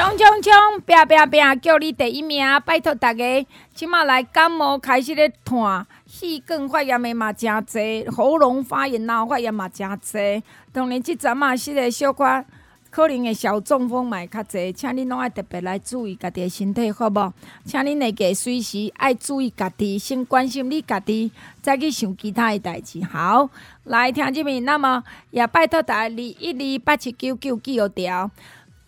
[0.00, 0.80] 冲冲冲！
[0.86, 1.60] 拼拼拼！
[1.60, 2.42] 叫你第一名！
[2.64, 10.42] 拜托大家，即马来感冒开始咧喘，气管发炎的嘛真侪，喉咙发炎、脑发炎嘛真侪。
[10.72, 12.24] 当然，即阵嘛是个小可。
[12.90, 17.32] 可能会小中风嘛较侪，请恁拢爱特别来注意家己的身体，好无？
[17.64, 21.30] 请恁会记随时爱注意家己，先关心你家己，
[21.62, 23.00] 再去想其他的代志。
[23.04, 23.48] 好，
[23.84, 28.28] 来听这边，那么也拜托大家，二一二八七九九记号条，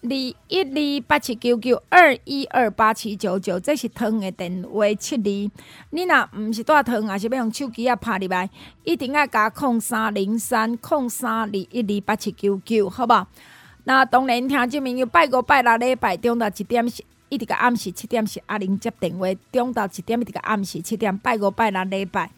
[0.03, 0.11] 二
[0.49, 5.51] 一二八七九九二一二八七九九，这是汤的电话七二。
[5.91, 8.51] 你若毋是带汤，还是要用手机啊拍入来，
[8.83, 13.27] 一定要加空三零三空三二一二八七九九，好无？
[13.85, 22.29] 那当然，听这边有拜五拜六礼拜中到一点是，一直到暗时七点是阿玲接电话，中到一点一直到暗时七点，拜五拜六礼拜。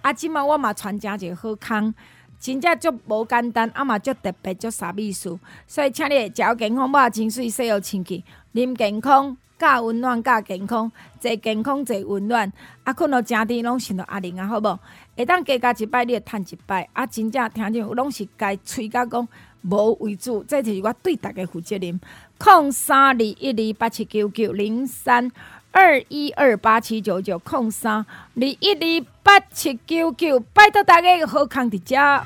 [0.00, 1.94] 啊，即马我嘛传真一个好康，
[2.42, 5.38] 真正足无简单，啊嘛足特别足啥意思？
[5.68, 10.90] 所以请你食健康，把情绪洗好清气，啉健康，加温暖，加健康，
[11.20, 12.52] 坐健康，坐温暖。
[12.82, 14.76] 啊，困到正甜拢想到阿玲啊，好无？
[15.16, 16.88] 会当加加一摆，你会趁一摆。
[16.92, 19.28] 啊，真正听见拢是该喙甲讲。
[19.64, 22.00] 无为主，这就是我对大家负责任。
[22.36, 25.30] 空三二一二八七九九零三
[25.74, 32.22] 二一二八七九九空三二一二八七九九，拜托大家好康的家。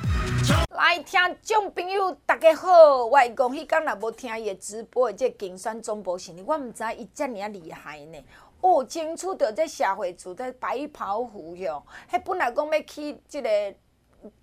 [0.71, 8.21] 来听众朋友，大家好，我讲迄天若无听伊直播的这竞选总部是呢，我毋知伊遮尔厉害呢。
[8.59, 11.81] 哦，清楚着这社会处在白袍虎哟，
[12.11, 13.49] 迄本来讲要去即个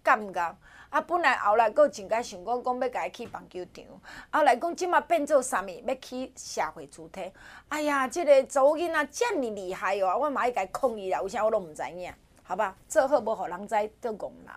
[0.03, 0.57] 干干。
[0.95, 3.85] 啊，本来后来阁真该想讲讲要甲伊去棒球场，
[4.31, 7.33] 后来讲即马变做啥物，要去社会主体。
[7.69, 12.15] 哎呀，即、个查某囡仔遮尔厉害哦，我嘛爱甲伊抗议啦，为啥我拢毋知影？
[12.45, 14.55] 好吧，做好无互人知，做戆人。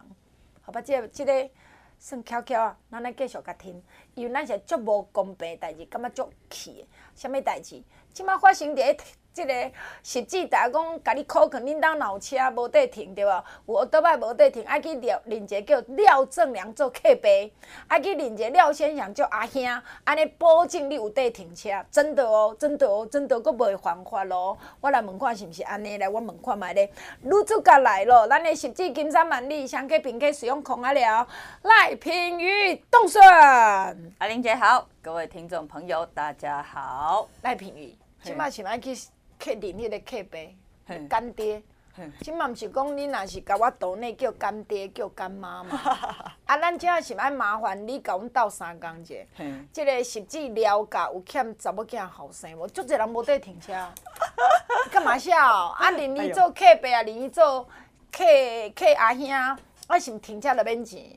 [0.62, 1.50] 好吧，即、个即、个
[1.98, 3.84] 算巧巧啊，咱来继续甲听，
[4.14, 6.88] 因为咱是足无公平代志，感觉足气的。
[7.16, 7.82] 啥物代志？
[8.18, 8.98] 即马发生伫。
[9.32, 9.54] 即个
[10.02, 13.44] 实际，大家讲，甲你考肯恁当老车无地停，对无？
[13.68, 17.30] 有倒摆无地停，爱去廖认一个叫廖正良做客爸，
[17.88, 19.64] 爱去认一个廖先生做阿兄，
[20.06, 24.58] 安尼保证你有地停车，真的哦，真的哦，真的阁袂犯法咯。
[24.82, 26.92] 我来问看是毋是安尼来，我问看觅咧。
[27.22, 31.28] 女主角来咯，咱的实际金山万里，双客平客使用空啊了。
[31.62, 33.22] 赖品妤冻笋，
[34.18, 37.30] 阿玲姐好，各位听众朋友大家好。
[37.44, 38.96] 赖品妤，即摆是爱去。
[39.40, 41.62] 客人迄个客爸，干爹，
[42.22, 45.78] 即嘛毋是讲你若是甲我岛内叫干爹叫干妈嘛？
[46.48, 49.14] 啊，咱即下是爱麻烦你甲阮斗三工者，
[49.72, 52.68] 即个实际了解有欠查某囝后生无？
[52.68, 53.74] 足侪人无得停车，
[54.92, 55.38] 干嘛笑？
[55.38, 57.64] 啊，宁愿做客爸啊，宁愿做
[58.12, 58.24] 客
[58.76, 59.30] 客阿兄，
[59.88, 61.16] 我是毋停车着免钱？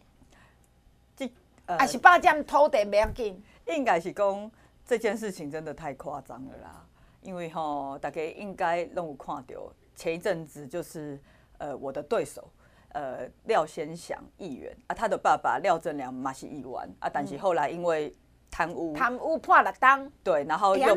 [1.16, 1.32] 即
[1.64, 3.42] 啊是霸占土地袂要紧？
[3.66, 4.50] 应该是讲
[4.86, 6.79] 这件事情真的太夸张了啦。
[7.22, 11.20] 因为吼，大家应该拢有看到，前一阵子就是
[11.58, 12.50] 呃我的对手，
[12.92, 18.14] 呃廖先祥议员啊，他的爸爸廖正良嘛是议员啊，但是后来因为
[18.50, 20.94] 贪污，贪污判六当，对，然后又。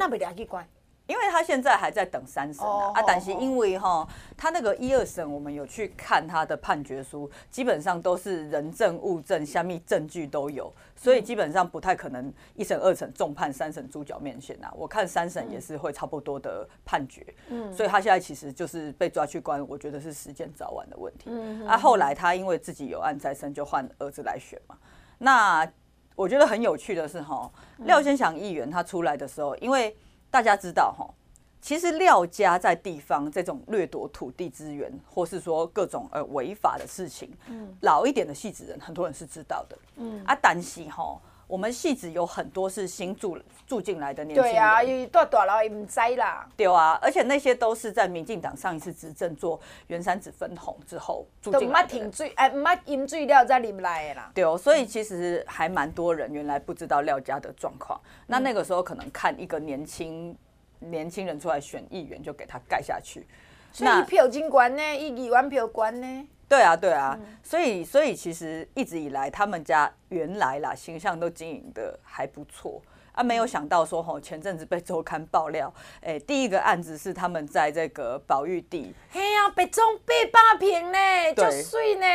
[1.06, 14.72] 因为他现在还在等三审啊，啊，但是因为哈，他那个一二审我们有去看他的判决书，基本上都是人证物证，下面证据都有，所以基本上不太可能一审二审重判，三审猪脚面线啊。
[14.78, 21.26] 我看三审也是会差不多的判决，嗯，所以他现在其实就是被抓去关，我觉得是时间早晚的问题。
[21.30, 24.78] 嗯，啊，后来他因为自己有案在身，就换儿子来选嘛。
[25.18, 25.70] 那
[26.16, 29.94] 我觉得很有趣的是哈，廖先祥议员他出来的时候，因为。
[30.34, 31.08] 大家知道哈，
[31.62, 41.22] 其实廖家在地方这种掠夺土地资源，或是说各种呃违法的事情，嗯，老一点的戏子人很多人是知道的，嗯啊，但是哈。
[41.54, 60.36] 我们戏子有很多是新住住进来的年轻人，对啊，因为大大佬也唔知啦，对啊，而且那些都是在民进党上一次执政做原山子分红之后住进来的，都唔乜停水，哎，唔乜饮水料再入来的啦，对哦，所以其实还蛮多人原来不知道廖家的状况，那那个时候可能看一个年轻
[60.80, 63.28] 年轻人出来选议员就给他盖下去，
[63.72, 66.28] 所以票真悬呢，一议员票悬呢。
[66.48, 72.82] 对啊，对啊，嗯、所以所以其实一直以来他们家原来啦形象都经营的还不错
[73.14, 80.98] 啊，没有想到说吼前阵子被周刊爆料，哎，第一个案子是他们在这个宝玉地，嘿呀、啊，被中被霸屏呢，
[81.36, 82.06] 就碎呢，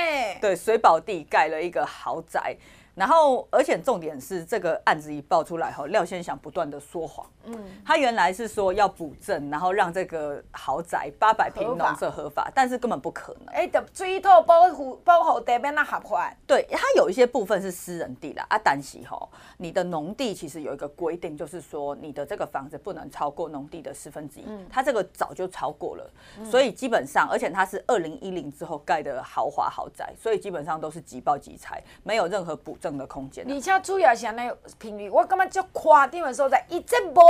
[0.41, 2.57] 对，水宝地盖了一个豪宅。
[2.99, 7.25] 然后，而且重点是这个案子一爆出来后，廖先祥不断的说谎。
[7.45, 7.57] 嗯，
[7.87, 13.55] 他原来是说要补正，然后让这个豪宅八百平农舍合法，但是根本不可能。
[13.55, 16.35] 哎，的水土保护保护地边那合法？
[16.47, 18.45] 对，它有一些部分是私人地啦。
[18.49, 24.45] 啊，但是吼，你的农地其实有一个规定，就是说你的这个房子不能超过农地的四分之一。
[24.47, 26.11] 嗯，它这个早就超过了，
[26.45, 37.21] 所以基本上，而且它是二零一零之后盖的豪华豪宅，所以基本上都是即报即拆，没有任何补正的空间，而且主要是安尼频率，我感觉足夸张的所在，伊这无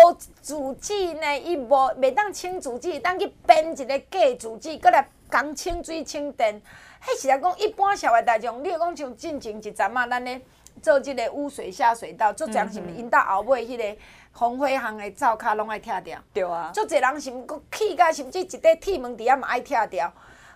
[0.43, 1.69] 主机呢，伊无
[2.00, 6.60] 袂当清主机，当去编一个假主机，过来讲清水清电，
[7.02, 10.40] 迄是来讲一般社会大众，你讲像进前一阵嘛，咱咧
[10.82, 14.00] 做这个污水下水道，足侪人是毋是因到后尾迄个
[14.32, 16.19] 风火巷的灶骹拢爱拆掉？
[16.32, 20.12] 对啊，足侪人是毋过气甲甚至一块铁门底下嘛爱拆掉，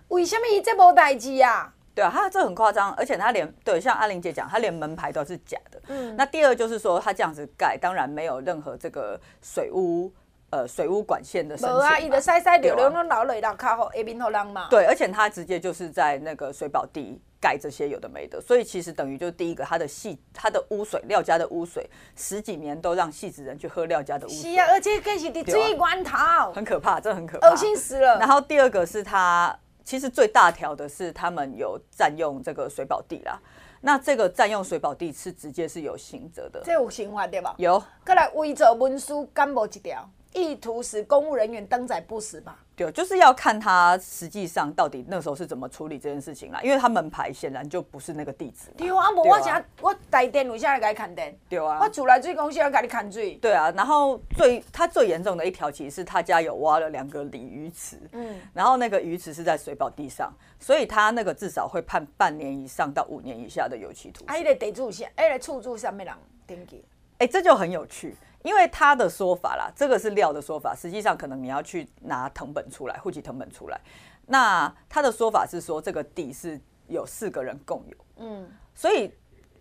[0.09, 1.73] 为什么伊这无代志啊？
[1.95, 5.79] 对啊，他这很夸张，而且他连对像阿玲姐讲，他连门牌都是假的。
[5.89, 10.11] 嗯，那第二就是说，他这样子盖，当然没有任何这个水污
[10.49, 11.77] 呃水污管线的申请。
[11.77, 14.69] 无啊，伊就塞塞流流拢流落来较好，下面好人嘛。
[14.71, 24.55] 对，而且他直接就是在那个水保地盖这些有的没的，所以其实等于就是第一个，他的细他的污水廖家的污水十几年都让戏子人去喝廖家的污水。
[24.55, 28.19] 是啊，而且更是的最源头，很可怕，这很可怕，恶心死了。
[28.19, 29.55] 然后第二个是他。
[29.85, 33.39] 其实最大条的是他们有占用这个水保地啦，
[33.81, 37.55] 那这个占用水保地是直接是有刑责的，这有刑法对吧？
[37.59, 37.83] 有。
[38.05, 40.09] 再来伪造文书，干无一条？
[40.33, 42.59] 意图使公务人员登载不实吧？
[42.75, 46.59] 对，就是要看他实际上到底那时候是怎么处理这件事情啦。
[46.63, 48.71] 因为他门牌显然就不是那个地址。
[48.77, 51.39] 对啊，无我家我带电为啥来给你砍电？
[51.51, 53.35] 对啊，我厝内水公司要给你砍水。
[53.35, 64.29] 对啊，然后最他最严重的一条其实是他家有挖了两个鲤鱼池，嗯，然后那个鱼池是在水保地上，所以他那个至少会判半年以上到五年以下的有期徒刑。
[64.29, 66.15] 哎，个地主是哎，个厝主上面人
[66.47, 66.83] 登记？
[67.19, 68.17] 哎，这就很有趣。
[68.43, 73.81] 因为他的说法啦，这个是廖的说法，实际上可能你要去拿藤本出来，户籍藤本出来。
[74.27, 79.13] 那他的说法是说，这个地是有四个人共有，嗯，所以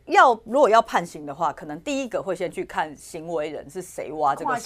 [0.05, 4.63] 要如果要判刑的话，可能第一个会先去看行为人是谁挖这个水池。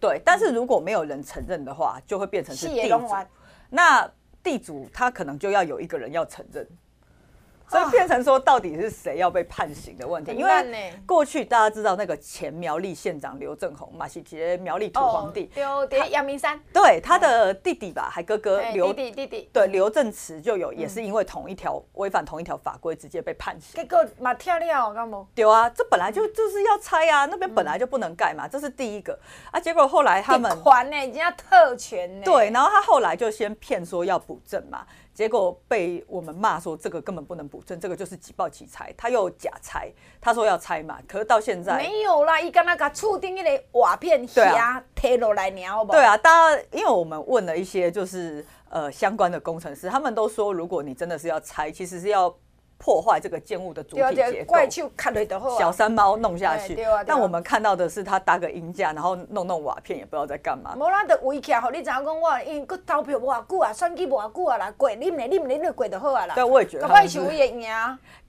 [0.00, 3.08] 对，但是如果没有人承认的话，就会变成是地主。
[3.70, 4.10] 那
[4.42, 6.66] 地主他可能就要有一个人要承认。
[7.68, 10.32] 所以变成说，到底是谁要被判刑的问题？
[10.32, 23.74] 因为过去大家知道那个前苗栗县长刘正鸿马西杰苗栗土皇帝，刘爹阳明山，对他的弟弟吧，还哥哥刘弟弟弟弟，对刘正慈就有，也是因为同一条违反同一条法规，直接被判刑。
[23.74, 25.26] 结果嘛跳了，干嘛？
[25.34, 29.18] 对啊，这本来就就是要拆啊，那边本来就不能盖嘛，这是第一个
[29.50, 29.58] 啊。
[29.58, 32.24] 结果后来他们还呢，已经要特权呢。
[32.24, 34.86] 对，然后他后来就先骗说要补正嘛。
[35.14, 39.90] 结果被我们骂说，这个根本不能补正，这个就是举报起拆，他又假拆，
[40.20, 45.98] 他说要拆嘛，可是到现在没有啦，伊刚那个触定那个瓦片下贴落来，你好不好？
[45.98, 52.34] 对啊，大家因为我们问了一些就是呃相关的工程师，他们都说，如果你真的是要拆，其实是要。
[52.84, 56.76] 破坏这个建物的主体结构，小山猫弄下去。
[57.06, 60.74] 但我们看到的是他搭个鹰架，然后弄弄瓦片，也不知道在干嘛。
[60.76, 66.34] 无咱就围起来，吼你知影讲我，因为佮投票无偌久啊，选举无偌久啊啦，过，你唔你唔你你过就好啊啦。
[66.34, 66.82] 对，我也觉得。
[66.82, 67.66] 搞不好是为了赢。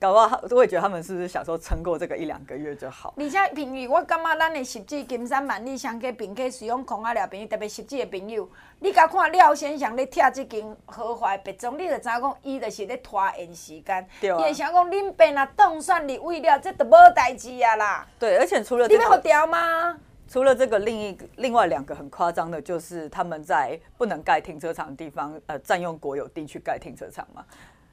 [0.00, 3.12] 搞不好，我也觉得他们是不是想说撑过这个一两个月就好？
[3.18, 8.48] 而且平宇，我感觉咱的实际金山万里乡去，并且使用空啊了朋友，特别实际的朋友。
[8.78, 14.08] 你甲看廖先生咧拆即间豪华别庄，你就知影讲，伊就是咧拖延时间。
[14.20, 14.38] 对啊。
[14.38, 18.06] 伊会想讲，恁爸若当选立委了，这都无代志啊啦。
[18.18, 19.98] 对，而且除了、这个、你要调吗？
[20.28, 27.44] 除了这个，另一个另外两个很夸张的，就是他们在不能盖停车场的地方，呃，占用国有地去盖停车场嘛。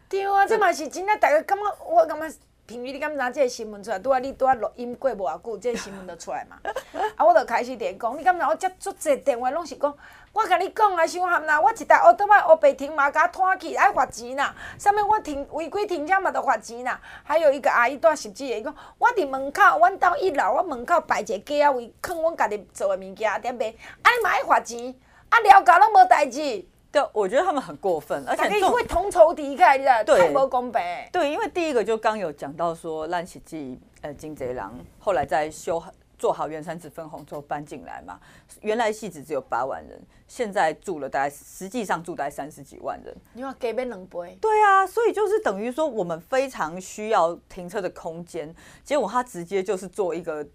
[0.10, 2.38] 对啊，这嘛是真的，大家感觉我感觉。
[2.65, 4.00] 平宇，你敢知这个新闻出来？
[4.00, 6.58] 拄啊，你拄啊录音过无偌久，这个新闻就出来嘛。
[7.17, 9.93] 啊，我就开始电讲，你敢知我接足济电话拢是讲，
[10.32, 14.55] 我甲你讲啊，伤含啦，我一台奥特曼乌白停嘛，甲拖去爱罚钱啦。
[14.79, 17.00] 啥物我停违规停车嘛，都罚钱啦。
[17.24, 23.67] 还有一个阿姨住十几个，伊讲我伫门口，阮兜一楼，我门口摆一个架位，囥阮家己做的物件点卖，
[24.03, 24.96] 啊，你嘛爱罚钱，
[25.27, 26.65] 啊，了解拢无代志。
[26.94, 30.16] 对，我觉得他们很过分，而且因为同仇敌忾，你知道？
[30.16, 30.80] 太不公平。
[31.12, 35.84] 对，因为第一个就刚有讲到说，烂喜记呃金贼郎后来在修
[36.20, 38.20] 做好圆山子分红之后搬进来嘛，
[38.62, 43.12] 原来戏子只有八万人，现在住了大概实际上住大概三十几万人。
[43.34, 44.38] 你话给边两倍？
[44.40, 50.46] 对啊，所以就是等于说我们非常需要停车的空间，结果他直接就是做一个。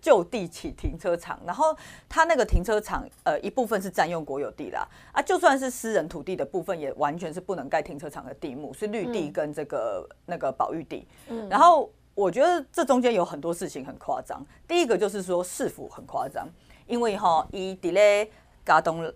[0.00, 1.76] 就地起停车场，然后
[2.08, 11.08] 他那个停车场，呃，一部分是占用国有地啦，啊，就算是私人土地的部分，也完全是不能盖停车场的地目，是绿地跟这个、嗯、那个保育地。
[11.28, 14.44] 嗯，然后我觉得这中间有很多事情很夸张。
[14.68, 16.48] 第一个就是说市府很夸张，
[16.86, 18.30] 因为哈，以底勒
[18.64, 19.12] 嘎东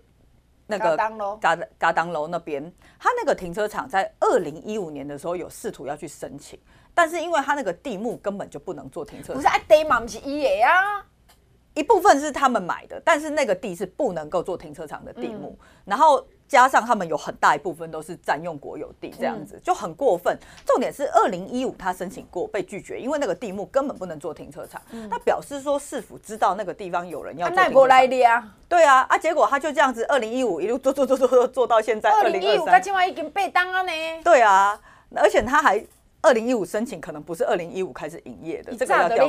[0.67, 2.63] 那个嘎嘎当楼那边，
[2.97, 6.59] 他那个停车场在二零一五年的时候有试图要去申请。
[6.93, 10.61] 但是因为他那个地目根本就不能做停车场，不是啊，地嘛不是伊的。
[10.63, 11.05] 啊，
[11.73, 20.37] 一部分是他们买的，但是那个地是不能够做停车场的地目，然后加上他们有很大一部分都是占用国有地，这样子就很过分。
[20.65, 27.87] 重点是二零一五他申请过被拒绝，因为那个地目根本不能做停车场，那表示说市府知道那个地方有人要做停车场。
[27.87, 33.91] 来的啊，对啊，啊结果他就这样子二零一五一路做做做做做做到现在二零一五，他今晚已经被当了呢，
[34.25, 34.77] 对啊，
[35.15, 35.81] 而且他还。
[36.21, 39.25] 二零一五申请可能不是二零一五开始营业的，这个要调，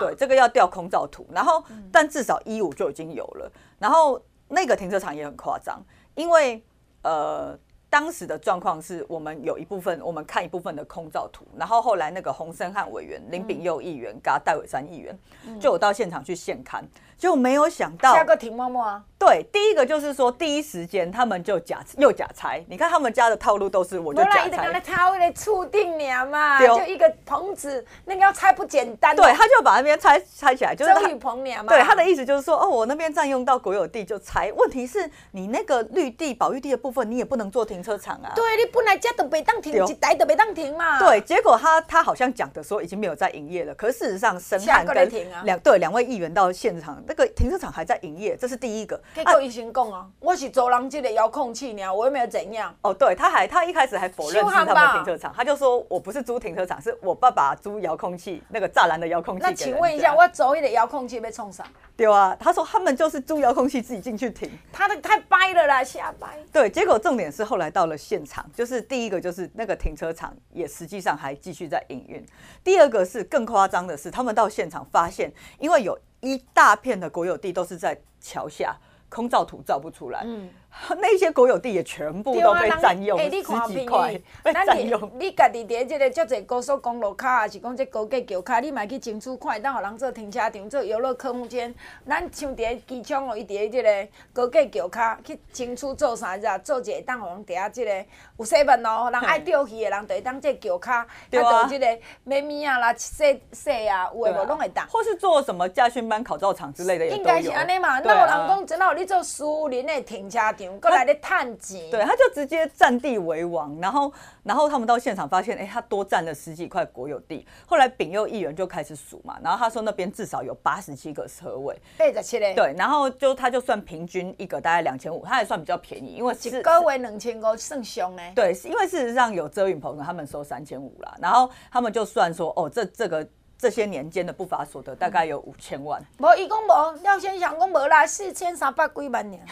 [0.00, 5.82] 对，这个要调空照图，然后但至少一五就已经有了，然后那个停车场也很夸张，
[6.14, 6.62] 因为
[7.02, 7.58] 呃
[7.90, 15.18] 当时的状况是我们有一部分我们看一部分的空照图，然后后来那个洪森汉委员、林炳佑议员、跟戴伟山议员
[15.58, 16.82] 就有到现场去现勘。
[17.16, 19.04] 就没有想到下个停默默啊！
[19.18, 22.64] 对，第一个就是说，第一时间他们就假又假拆。
[22.68, 24.80] 你看他们家的套路都是，我就假拆。
[24.80, 29.16] 他为了促定你嘛，就一个棚子，那个要拆不简单。
[29.16, 31.64] 对，他就把那边拆拆起来，就是棚嘛。
[31.64, 34.52] 对，他的意思就是说，哦，我那边占用到国有地就拆。
[34.56, 38.32] 问题是你那个绿地、保育地的部分，你也不能做停车场啊。
[38.36, 41.00] 对，你本来家都被当停，一台都被当停嘛。
[41.00, 44.94] 对，结果他他好像讲的说已经没有在营业了，可是事实上申翰跟
[45.42, 49.00] 两对两位议员到现场，那个停车场还在营业，这是第一个。
[49.14, 52.72] 结果医生讲啊，我是走廊机的遥控器呢，我又没有怎样。
[52.82, 59.42] 哦，对，他还他一开始还否认是他们的停车场，他就说我不是租停车场，是我爸爸租遥控器那个栅栏的遥控器。
[59.42, 61.66] 那请问一下，我走一的遥控器被冲上？
[61.96, 66.38] 对啊，他说他们就是租遥控器自己进去停，他的太掰了啦，瞎掰。
[66.52, 72.24] 对，结果重点是后来到了现场，就是第一个就是那个停车场也实际上还继续在营运，
[72.62, 75.98] 第二个是更夸张的是，他们到现场发现，因为有。
[76.20, 78.76] 一大片的国有地都是在桥下，
[79.08, 80.24] 空照图照不出来。
[81.00, 83.42] 那些国有地也全部都被占用，十几
[83.86, 85.10] 块被占用。
[85.18, 91.74] 你家己伫这个足侪高速公路卡，还是讲这高架桥卡，你嘛去争取看，当互人做停车场、做游乐空间。
[92.06, 96.56] 咱像伫机场哦，伊伫这个高架桥卡去争取做啥子啊？
[96.58, 98.04] 做一个当互人伫啊，这个
[98.38, 101.86] 有洗饭哦，人爱钓鱼的人，就会当这桥卡，对啊，这个
[102.24, 104.86] 买米啊啦、洗洗啊，有诶无拢会当。
[104.88, 107.06] 或是做什么驾训班、考照场之类的。
[107.06, 107.98] 应该是安尼嘛？
[108.00, 110.67] 那有人讲，真好，你做私人的停车场。
[110.80, 117.46] 过来的探级，对，他就直接占地为王，然后，然后他们到现场发现，哎，他多占了十几块国有地。
[117.66, 128.22] 后来丙佑议员就开始数嘛，然后他说那边至少有八十七个车位，八十七嘞，对，然后就他就算平均一个大概两千五，他还算比较便宜，因为是高为两千五算凶呢。
[128.34, 133.26] 对，因为事实上有遮云棚的，他们收三千五啦，然后他们就算说，哦，这这个。
[133.58, 136.00] 这些年间的不法所得大概有五千万。
[136.18, 139.44] 无，伊讲无，廖先生讲无啦，四千三百几万年。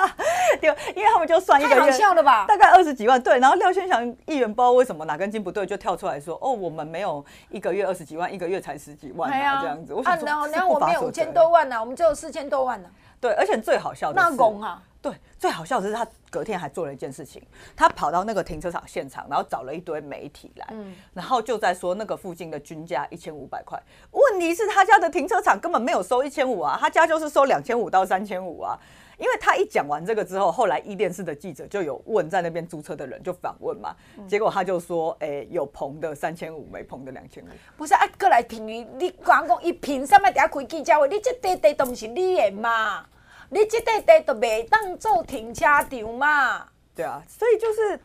[0.60, 2.44] 对，因为他们就算一个月，笑了吧？
[2.46, 3.20] 大概二十几万。
[3.22, 12.88] 对，然后廖先生议员不知道为什么哪根筋不对，就跳出来说：“哦，我们没有一个月二十几万，一个月才十几万啊，这样子。”我想说，然后我们有五千多万呢，我们只有四千多万呢。
[13.18, 14.82] 对，而且最好笑的是，那拱啊。
[15.04, 17.42] 对，最好笑的是他隔天还做了一件事情，
[17.76, 23.78] 他跑到那个停车场现场，然后找了一堆媒体来，嗯，然后就在说那个附近的均价一千五百块。
[24.12, 28.78] 问题是他家的停车场根本没有收一千五啊，他家就是收两千五到三千五啊。
[29.18, 33.94] 因为他一讲完这个之后，后来一电视的记者就有问在那边租车的人，就反问嘛，
[34.26, 37.46] 结果他就说，哎、欸，有棚的三千五，没棚的两千五。
[37.76, 41.08] 不是啊，过来停你，你讲讲一凭什么底下开记者会？
[41.08, 43.04] 你这地地都不是你的嘛？
[43.50, 46.66] 你这块地都没当做停车场嘛？
[46.94, 47.98] 对啊，所以就是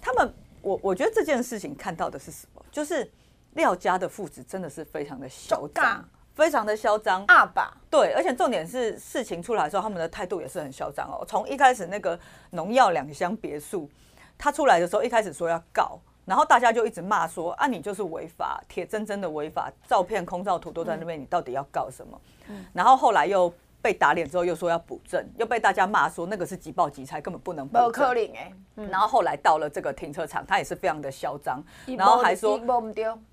[0.00, 0.32] 他们，
[0.62, 2.64] 我我觉得这件事情看到的是什么？
[2.70, 3.10] 就是
[3.54, 7.24] 廖家的父子真的是非常的嚣张，非常的嚣张。
[7.26, 11.24] 阿爸，对，而且重点是事情出来的时候，他们的态度也是很嚣张哦。
[11.26, 12.18] 从一开始那个
[12.50, 13.90] 农药两箱别墅，
[14.38, 22.20] 他出来的时候，一开始说要告，然后大家就一直骂说啊，你就是违法，铁铮铮的违法，照片、空照图都在那边，你到底要告什么？
[22.48, 23.52] 嗯，然后后来又。
[23.82, 27.86] 被打脸之后，又说要补正，又被大家骂说那个是急报急拆，根本不能补证。
[27.86, 28.52] 不可能哎！
[28.90, 31.62] 然后后来到了这个停车场，他也是非常的嚣张，
[31.96, 32.58] 然后还说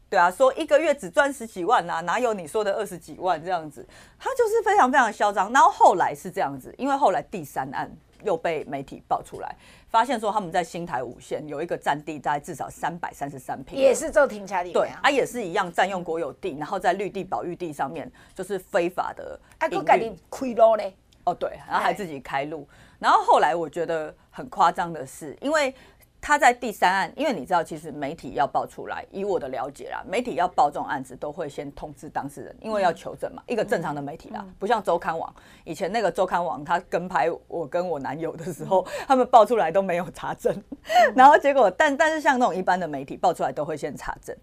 [0.10, 3.86] 对啊，说一个月只赚十几万呐、啊，哪有你说的二十几万这样子？
[4.18, 5.51] 他就是非常非常嚣张。
[5.51, 7.92] 然后后来是这样子，因为后来第三案
[8.24, 9.55] 又被媒体爆出来，
[9.89, 20.95] 发现说他们在新台五线有一个占地大概至少三百三十三坪，也是做停车地，对，啊也是一样占用国有地，然后在绿地保育地上面就是非法的，啊，都给你开路嘞，
[21.25, 22.67] 哦对，然后还自己开路，
[23.00, 25.74] 然后后来我觉得很夸张的是，因为。
[26.19, 33.41] 他在第三案，因为你知道，其实媒体要报出来，以我的了解啦，媒体要报这种案子都会先通知当事人，因为要求证嘛。
[33.47, 35.33] 一个正常的媒体啦，不像周刊网，
[35.63, 40.62] 以前那个周刊网，他跟拍我跟我男友的时候，他们报出来都没有查证，
[41.15, 44.36] 然后结果，但但是像那种一般的媒体报出来都会先查证。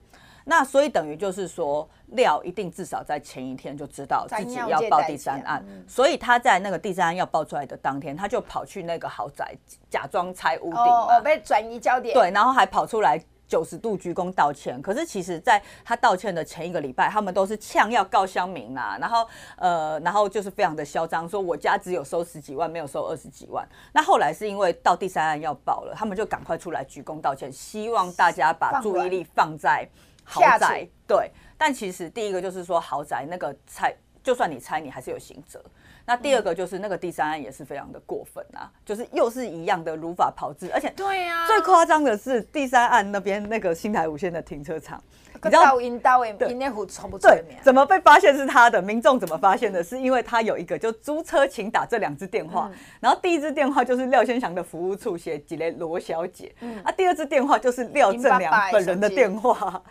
[0.45, 9.55] 那所以等于就是说，廖一定至少在前一天就知道自己要报第三案，所以他在那个第三案要报出来的当天，他就跑去那个豪宅
[9.89, 12.15] 假装拆屋顶，哦，被转移焦点。
[12.15, 14.81] 对，然后还跑出来九十度鞠躬道歉。
[14.83, 23.67] 可是其实，在他道歉的前一个礼拜，他们都是呛要告乡民啊，然后呃，然后就是非常的嚣张，说我家只有收十几万，没有收二十几万。
[23.93, 29.89] 那后来是因为到第三案要报了，他们就赶快出来鞠躬道歉，希望大家把注意力放在。
[30.25, 35.63] 豪宅对，但其实第一个就是说豪宅那个拆，就算你拆，你还是有刑责。
[36.07, 45.03] 那第二个就是那个第三案也是非常的过分啊，就是又是一样的如法炮制，而且对呀，最夸张的是第三案那边那个新台五线的停车场，
[45.33, 45.63] 你知道
[47.31, 48.83] 对，怎么被发现是他的？
[48.83, 49.83] 民众怎么发现的？
[49.83, 59.83] 是因为他有一个就租车请打这两支电话，然后第一支电话就是廖先祥的服务处写几类罗小姐，啊，第二支电话就是廖正良本人的电话。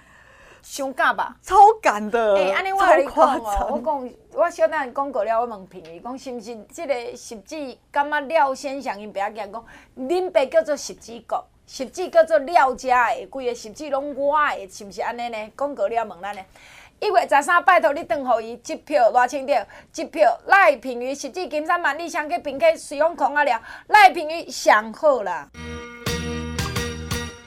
[0.63, 2.35] 伤假吧，超赶的。
[2.35, 9.65] 哎、欸，安尼我跟你讲哦，我讲，我小等讲过了，我问评语，讲是不是这个实际感觉廖先生因爸讲，讲
[9.97, 15.51] 恁爸叫做实际国，实际叫做廖家的，规个实际拢我的，是毋是安尼呢？
[15.57, 16.41] 讲过了问咱呢，
[17.01, 25.49] 一月十三，拜托你转互伊一票偌清着，一票赖评语实际金山万里香去并去水涌空啊了，赖评语上好啦。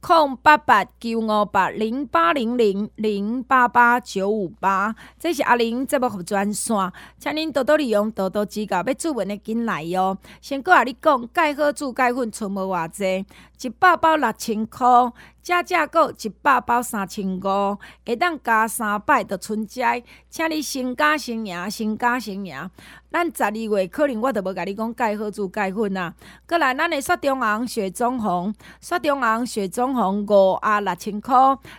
[0.00, 6.76] 空八八九五八零八零零零八八九五八，这是阿玲节目服专线，
[7.18, 10.16] 请您多多利用，多多指教，要注文的进来哟。
[10.40, 13.24] 先搁下你讲，钙好煮钙粉存无偌济，
[13.60, 14.86] 一百包六千块，
[15.42, 22.18] 加价购一百包三千五，会当加三百的存斋，请你先加先赢，先加。
[22.18, 22.70] 先赢，
[23.10, 26.12] 咱十二月可能我都无甲你讲钙好煮钙粉啊。
[26.46, 31.34] 过来，咱的雪中红、雪中红、雪中红、雪中红五啊六千块。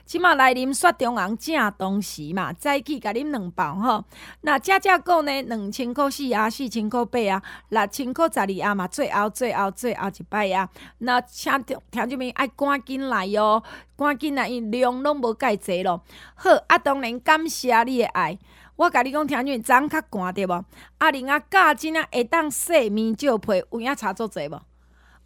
[0.06, 4.04] 即马来啉雪中红正东时嘛，早起甲啉两包吼。
[4.42, 5.42] 那加价购呢？
[5.44, 8.88] 两千块四啊，四千块八啊，六千块十二啊嘛。
[8.88, 10.68] 最后最后最后一摆啊。
[10.98, 11.52] 那请
[11.92, 13.62] 听住面爱赶紧来哟，
[13.96, 16.02] 赶紧来，因量拢无介侪咯。
[16.34, 18.38] 好，啊当然感谢你的爱。
[18.80, 20.64] 我甲你讲，听见昨昏较寒对无？
[21.00, 24.58] 阿玲啊，加真啊会当洗面照被，有影差足济无？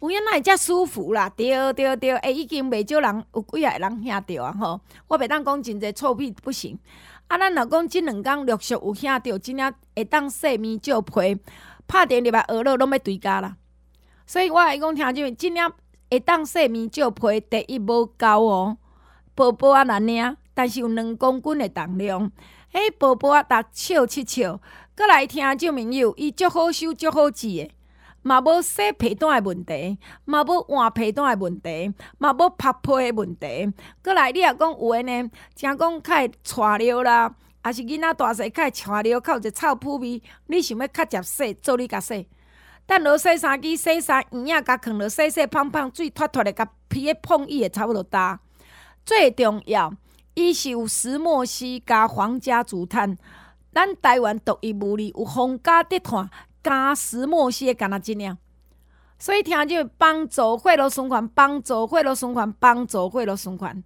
[0.00, 1.28] 有影哪会遮舒服啦？
[1.36, 4.80] 对对对，诶，已经袂少人有几个人听着啊吼！
[5.06, 6.76] 我袂当讲真济臭屁不行。
[7.28, 11.38] 啊，咱若讲即两工陆续有听着，真啊会当洗面照被，
[11.86, 13.56] 拍电入来学了拢要对家啦。
[14.26, 15.70] 所以我来讲，听见真啊
[16.10, 18.78] 会当洗面照被，第一无高哦，
[19.36, 22.32] 薄薄啊难领，但是有两公斤的重量。
[22.74, 24.60] 迄宝宝啊，逐笑七笑，
[24.96, 27.70] 过来听众朋友，伊足好收，足好治诶，
[28.22, 33.72] 嘛无洗被单诶问题，嘛无换被单诶问题，嘛无拍被诶问题。
[34.02, 37.32] 过来你若讲有诶呢，诚讲较会带尿啦，
[37.64, 42.26] 抑是囡仔大细较会带尿，较有一臭扑味，你想要较接洗，做你甲洗。
[42.86, 48.40] 等落洗衫机洗衫，圆仔甲囥落洗洗胖胖，水脱脱的，甲皮诶碰伊会差不多大。
[49.06, 49.94] 最重要。
[50.34, 53.16] 伊是有石墨烯加皇家竹炭，
[53.72, 56.28] 咱台湾独一无二有皇家竹炭
[56.62, 58.36] 加石墨烯的干那精样，
[59.18, 63.84] 所以听就帮助血路循环，帮助血路循环，帮助血路循环，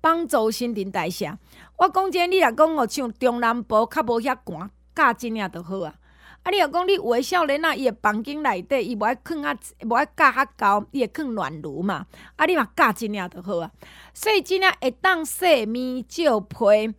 [0.00, 1.36] 帮助新陈代谢。
[1.76, 5.94] 我讲真，你若讲哦，像中南部较无遐寒，加精样就好啊。
[6.42, 12.06] 啊，你若讲你有诶少年啊，伊诶房间内底伊无爱囥啊，无爱加较高，伊会囥暖炉嘛。
[12.36, 13.70] 啊，你嘛加精样就好啊。
[14.14, 16.94] 所以即领会当洗面照被，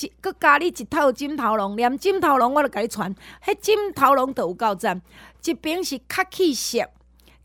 [0.00, 3.14] 一阁加你一套枕头笼，连枕头笼我都甲你传。
[3.44, 5.00] 迄枕头笼都有够赞，
[5.44, 6.78] 一边是较气色，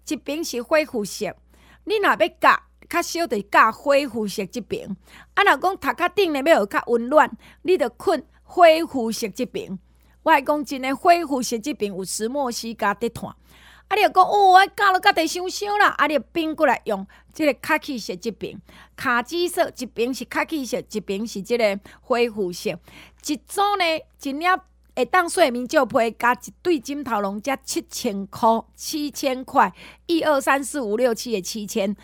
[0.07, 1.35] 一边是恢复色。
[1.83, 4.87] 你若要加较少，就加恢复色即边。
[5.33, 7.29] 啊，若讲头壳顶咧要有较温暖，
[7.63, 8.23] 你着困。
[8.53, 9.79] 恢复色即边。
[10.23, 13.29] 我还讲真诶，恢复性疾病有石墨烯加滴碳。
[13.87, 15.87] 啊，你讲哦，我加了加得伤伤啦。
[15.97, 18.57] 啊，你变过来用即个卡其色疾病，
[18.95, 22.77] 卡其色疾病是卡其色疾病是即个恢复性。
[23.25, 23.83] 一组呢，
[24.21, 24.45] 一粒
[24.95, 29.73] 会当睡眠照被加一对枕头笼，才七千块，七千块，
[30.05, 31.95] 一二三四五六七诶七千，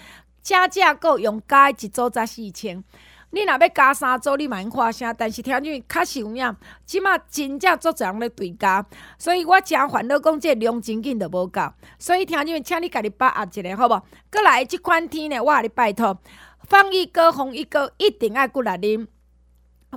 [0.42, 2.84] 加价购用加一组才四千。
[3.32, 8.86] 你若要加三组，你嘛用花声，但是听你较实有影，即马真正足侪人咧对加，
[9.18, 11.62] 所以我诚烦恼讲即个量真紧都无够，
[12.00, 14.02] 所以听讲请你家己把握一下，好无？
[14.32, 16.18] 过来即款天呢，我甲你拜托，
[16.64, 19.08] 放一哥、放一哥一定爱过来啉。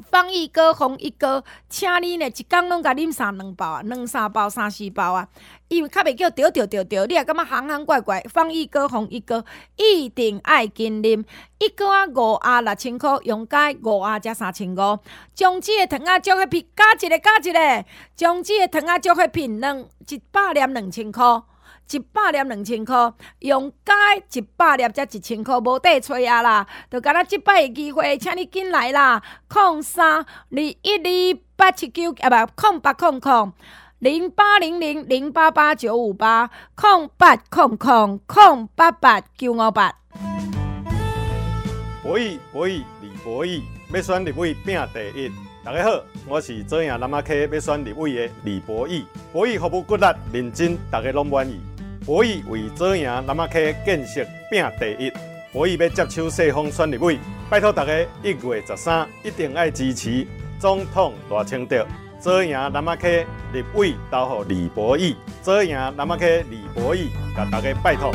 [0.09, 5.29] 方一哥、红一哥，请你呢一工拢甲啉三两包啊，两三包、三四包啊，
[5.66, 8.20] 因为较袂叫着着着着，你也感觉行行怪怪。
[8.22, 9.44] 方一哥、红一哥
[9.76, 11.24] 一定爱紧啉，
[11.59, 14.98] 一个啊五啊六千块，用解五啊才三千五。
[15.35, 21.42] 将这个糖啊焦黑片加一个加一个，将这个糖啊焦黑片两一百粒两千块。
[21.90, 23.92] 一百粒两千块，用解
[24.33, 26.66] 一百粒才一千块，无得吹啊啦！
[26.88, 29.20] 就干那即摆个机会，请你进来啦！
[29.48, 33.53] 空三二一二八七九啊，不空八空空
[33.98, 39.92] 零八零零零八八九五八空八空空空八八九五八。
[42.03, 45.33] 博弈博弈李博弈，要选立委拼第一。
[45.62, 49.05] 大家好，我是左营南亚溪要选立委的李博弈。
[49.33, 51.61] 博弈服务骨力认真，大家拢满意。
[52.07, 55.13] 博弈为遮赢南亚溪建设拼第一，
[55.53, 57.19] 博弈要接手世丰选立委，
[57.51, 60.27] 拜托大家一月十三一定要支持
[60.59, 61.87] 总统大清掉。
[62.20, 68.12] 左营南亚溪立委投予李博弈，左营南亚溪李博弈，甲大家拜托。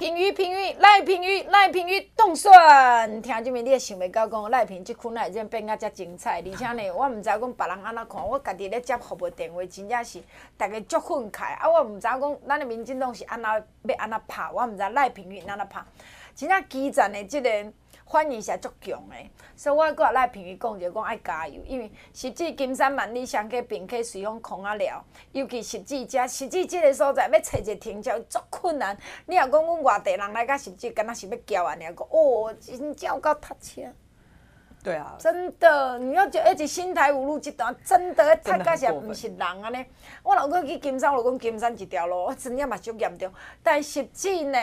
[0.00, 10.20] 评语评语赖评语赖评语冻蒜，听这边你也想袂到讲赖评这款内真变啊遮精彩，而且呢，我毋知讲别人安怎看，我家己咧接服务电话，真正是
[10.56, 11.70] 大家足愤慨啊！
[11.70, 15.80] 我毋知讲咱的民进党是安怎要安怎拍，我毋知赖评语安怎拍，
[16.34, 17.72] 真正基层的这个。
[18.10, 19.14] 反应是足强的，
[19.54, 28.96] 所以我搁来评语讲，者讲爱加油，因为实际金山万里双溪并溪随风空啊了，尤其实际遮实际即个所在要找一个停车足困难。
[29.26, 33.92] 你若讲阮外地人来甲实际，敢若是要交安尼讲，哦，真正有够塞车。
[34.82, 35.16] 对啊。
[35.18, 39.84] 真的，你要就而且新台五路这段真的太甲是毋是人安尼。
[40.22, 43.30] 我老公去金山，我讲金山一条路，我真正嘛足严重，
[43.62, 44.58] 但实际呢？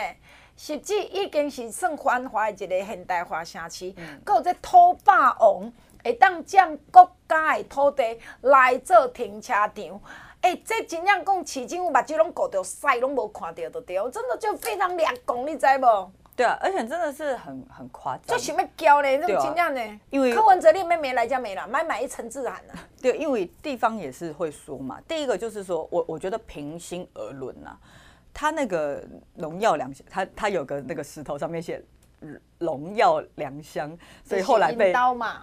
[0.56, 3.92] 实际已经是算繁华的一个现代化城市，
[4.24, 5.70] 阁、嗯、有这土霸王
[6.02, 9.70] 会当将国家的土地来做停车场，
[10.40, 16.10] 哎、欸，这真正讲市政府目睭拢顾着屎，拢无看到都对，真的就非常劣公，你知无？
[16.34, 19.98] 对啊，而且真的是很很夸张，就想要交嘞，这种真正的。
[20.10, 22.74] 因为柯文哲你妹妹来家没了，买买一层自然了。
[23.02, 27.76] 对，因为地方也是会说嘛，第一个就是说我我觉得平心而论呐。
[28.38, 29.02] 他那个
[29.34, 31.82] 农药良乡，他他有个那个石头上面写
[32.58, 34.92] 农药良乡，所以后来被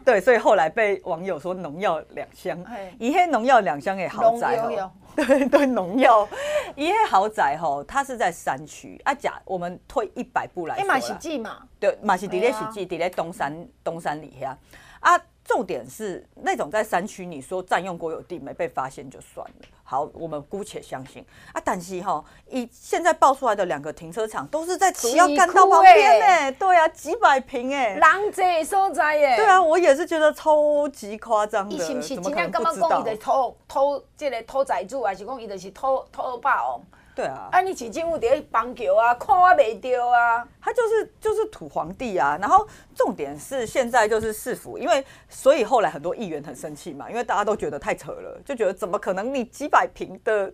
[0.05, 2.63] 对，所以后来被网友说农药两乡，
[2.99, 6.29] 一些农药两乡的豪宅哦， 对对农药，
[6.75, 9.11] 一些豪宅吼，它是在山区啊。
[9.11, 14.55] 假我们退一百步来说，马喜记嘛，对，马喜迪列喜记，迪列东山东山里下
[14.99, 15.19] 啊。
[15.45, 19.67] 重点是那种在山区，你说占用国有地没被发现就算了。
[19.85, 21.61] 好，我们姑且相信啊。
[21.63, 26.51] 但是哈，以现在爆出来的两个停车场都是在主要干道旁边呢。
[26.57, 29.35] 对啊，几百平哎，人济所在耶。
[29.35, 31.77] 对啊，我也是觉得超级夸张的。
[31.77, 36.81] 是不是今天刚刚讲伊的偷偷这个偷宅主，还是讲伊的是偷偷霸王？
[37.15, 42.37] 对啊，啊，你市政府在帮球啊，看我袂丢啊，他就是就是土皇帝啊。
[42.41, 50.51] 然后重点是现在就是市府，因为所以后来很多议员很生气嘛，因为大家都觉得太扯了，就觉得怎么可能你几百平的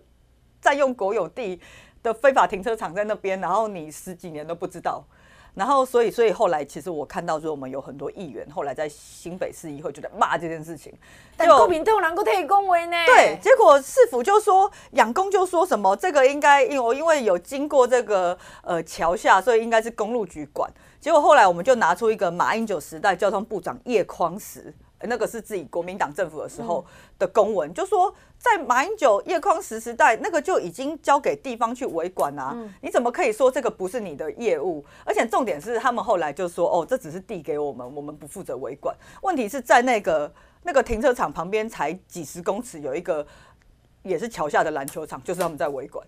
[0.60, 1.58] 占用国有地
[2.02, 5.02] 的非法停车场在那边，然后你十几年都不知道。
[5.54, 10.92] 然后，所以，所以后来，其实我看到说，我们有很多议员后来在新北市议会就在骂这件事情。
[11.36, 12.96] 但国民党能够替恭维呢？
[13.06, 20.70] 对，结果市府就说，养工就说什么，这个应该因为因为有经过这个呃桥下，所以应该是公路局管。
[21.00, 24.74] 结果后来我们就拿出一个马英九时代交通部长叶匡时。
[25.02, 26.84] 那个是自己国民党政府的时候
[27.18, 32.56] 的公文，就说在马英九、叶匡时时代，那个就已经交给地方去维管啊。
[32.80, 34.84] 你怎么可以说这个不是你的业务？
[35.04, 38.94] 而且重点是，他们后来就说，哦，这只是递给我们，我们不负责维管。
[39.22, 40.32] 问题是在那个
[40.62, 43.26] 那个停车场旁边才几十公尺，有一个
[44.02, 46.06] 也是桥下的篮球场，就是他们在维管。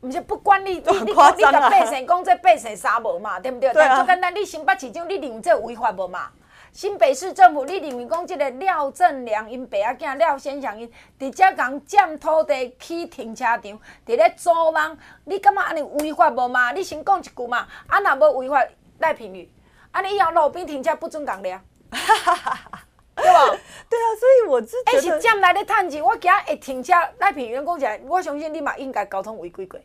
[0.00, 3.72] 不是不管你， 你你你甲百姓讲这百姓啥无嘛，对不对？
[3.72, 3.96] 对啊。
[3.96, 6.30] 但就简单，你新北市长，你认为这违法无嘛？
[6.76, 10.86] 新北市政府，你认为讲即个廖正良因爸仔囝廖先祥因，
[11.18, 16.72] 直接共占土地起停车场，伫咧租人，你感觉安尼违法无嘛？
[16.72, 18.62] 你先讲一句嘛，啊若要违法
[18.98, 19.48] 赖品妤，
[19.90, 21.58] 啊你以后路边停车不准共掠，
[21.88, 23.58] 对吧？
[23.88, 29.80] 对啊，所以我之前是占来咧趁钱，我今日会停车赖品员讲起来，我相信你嘛应该交通违规过。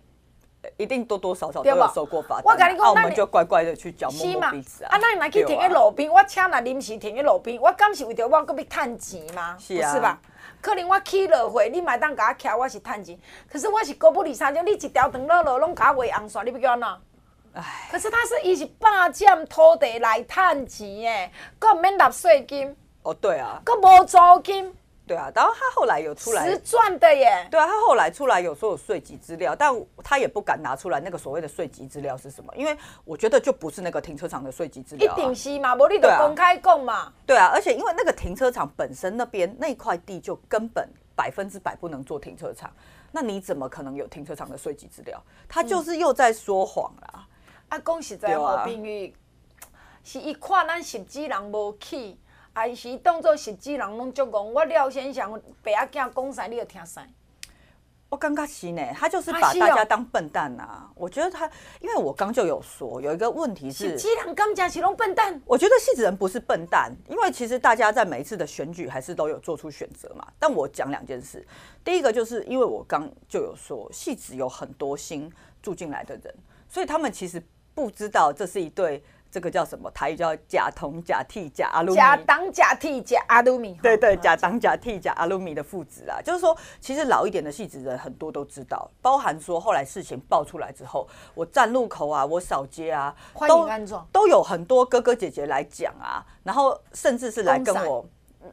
[0.78, 4.96] 一定多多少少都有收过罚单，我跟你讲，那我们就乖乖的去缴摸摸鼻子啊。
[4.96, 9.58] 啊，那你来去停在路边，我车若临时停在路边，我敢是为着我搁要趁钱吗？
[9.60, 10.20] 是啊，不是吧？
[10.62, 13.18] 可能我起落会，你买当甲我徛，我是趁钱。
[13.52, 16.90] 可是我是高不离三种，你一条长路路拢甲我画红线，你要叫安怎？
[17.54, 17.90] 唉。
[17.92, 22.76] 可是他是伊是霸占土地来趁钱诶，搁毋免纳税金。
[23.02, 23.60] 哦，对啊。
[23.66, 24.72] 搁无租金。
[25.12, 27.46] 对啊，然后他后来有出来是赚的耶。
[27.52, 29.70] 对啊，他后来出来有说有税籍资料，但
[30.02, 35.18] 他也不敢拿出来那个所谓的税籍资料是什么，因为我觉得就不是那个停车场的税籍资料、啊。
[35.18, 37.38] 一定是嘛，无你就公开讲嘛对、啊。
[37.38, 42.72] 对啊，而且因为那个停车场本身那边那块地就根本百分之百不能做停车场，
[43.12, 45.22] 那你怎么可能有停车场的税籍资料？
[45.50, 47.28] 他就是又在说谎啦。
[47.68, 49.14] 嗯、啊，讲实在话，比喻
[50.06, 52.18] 是一看咱十几人无去。
[52.54, 55.32] 还是当做实际人拢足讲，我廖先祥
[55.64, 57.06] 爸仔囝讲啥，你就听啥。
[58.10, 60.92] 我感觉是呢，他就是把大家当笨蛋啊！
[60.96, 65.42] 我觉得他，因为我刚就有说，有一个问题是，实际人刚讲是拢笨蛋。
[65.46, 70.28] 我觉得戏子人不是笨蛋，因为其实大家在每一次的选举还是都有做出选择嘛。
[70.38, 71.48] 但我讲两件事，
[71.86, 76.36] 第一个就是因为我刚就有说，戏子有很多新住进来的人，
[76.68, 77.42] 所以他们其实
[77.74, 79.02] 不知道这是一对。
[79.32, 79.90] 这个叫什么？
[79.92, 81.96] 台语叫假铜假替假阿鲁米。
[81.96, 83.80] 假当假替假阿鲁米。
[83.82, 93.16] 对对，假当假替假阿鲁米的父子啊，就是说，其实老一点的戏子人很多都知道，包含说后来事情爆出来之后，我站路口啊，我扫街啊，
[93.48, 93.68] 都
[94.12, 98.06] 都有很多哥哥姐姐来讲啊，然后甚至是来跟我。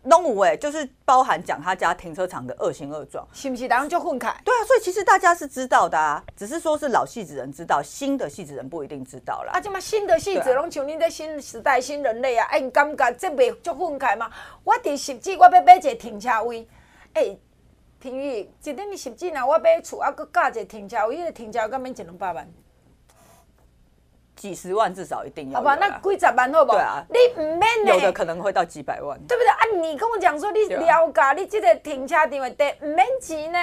[0.04, 3.66] 拢有诶，就是包含讲他家停车场的恶行恶状，是不是？
[3.66, 4.34] 然后就混开。
[4.44, 9.52] 对啊，所以其实大家是知道的啊，只是说是老戏子人知道，新的戏子人不一定知道啦。
[9.54, 14.30] 啊，这么新的戏子拢像恁这新时代新人类啊，哎、欸，你感觉这袂就混开吗？
[14.64, 16.68] 我伫实际我要买一个停车位，
[17.14, 17.40] 哎、欸，
[17.98, 19.44] 品妤，一点你实际呢？
[19.44, 22.48] 我买厝啊，搁加一个停车位，迄个停车位敢免一两百万。
[24.38, 25.74] 几十万至少一定要，好吧？
[25.74, 26.78] 那几十万好不好？
[26.78, 27.94] 对啊，你唔免呢？
[27.94, 29.48] 有的可能会到几百万，对不对？
[29.48, 33.58] 啊，你跟我讲说你了解，你这个停车场的地唔免钱呢？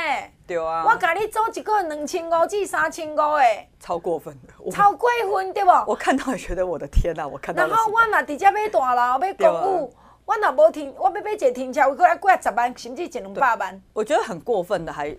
[0.45, 3.41] 对啊，我甲你租一个两千五至三千五的，
[3.79, 5.71] 超过分的，超过分对不？
[5.87, 7.65] 我看到也觉得我的天啊，我看到。
[7.65, 9.89] 然后我若直接买大楼买公寓，
[10.25, 13.81] 我若无停，我要买一个停车位，过来过来十万，甚至一两百万。
[13.93, 15.15] 我觉得很过分的，还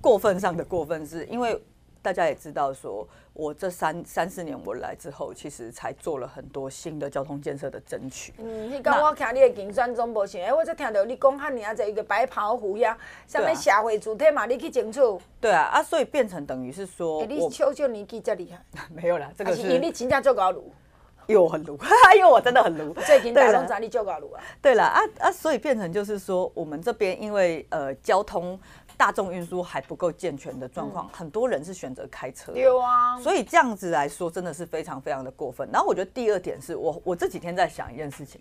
[0.00, 1.62] 过分上的过分是因为。
[2.04, 8.34] 大家也知道，说我这三三四年我来之后，其实才做了很多新的交通建设的争取。
[8.36, 12.94] 嗯，你讲我听你的竞选总部是，哎，我才听到你讲汉尔在一个白袍湖呀，
[13.26, 15.00] 什么社会主体嘛，你去争取。
[15.40, 18.62] 对啊，啊，所以变成等于是说，欸、你小小年纪这厉害。
[18.94, 19.62] 没有啦，这个是。
[19.62, 20.70] 是你真正做高炉。
[21.26, 21.74] 因为我很卢，
[22.14, 22.92] 因为我真的很卢。
[23.06, 24.42] 最近大龙山你做高炉啊？
[24.60, 28.60] 对了啊啊，所以变成就是说，我们这边因为呃交通。
[28.96, 32.52] 大众运输还不够健全的状况，嗯、很多人是选择开车。
[32.52, 35.68] 有啊，所以这样子来说，真的是非常非常的过分。
[35.72, 38.40] 然后我觉得第二点是我我这几天在想一件事情，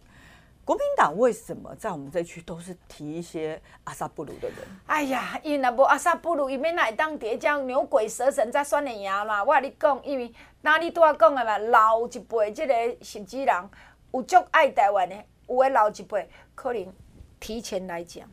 [0.64, 4.58] 国民党为什么在我们这区都是提一些阿萨布鲁的人？
[4.86, 9.44] 哎呀，因为无阿萨布鲁，伊免来当叠将牛鬼蛇神才选的赢嘛。
[9.44, 13.70] 我跟你讲，因为哪里都要讲的嘛，老一辈这个甚至人
[14.14, 15.16] 有足爱台湾的，
[15.48, 16.94] 有的老一辈可能
[17.40, 18.26] 提前来讲。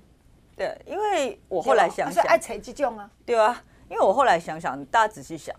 [0.60, 5.56] 对，因为我后来想想，爱扯这种啊，对啊，因为我后来想想，大家仔细想，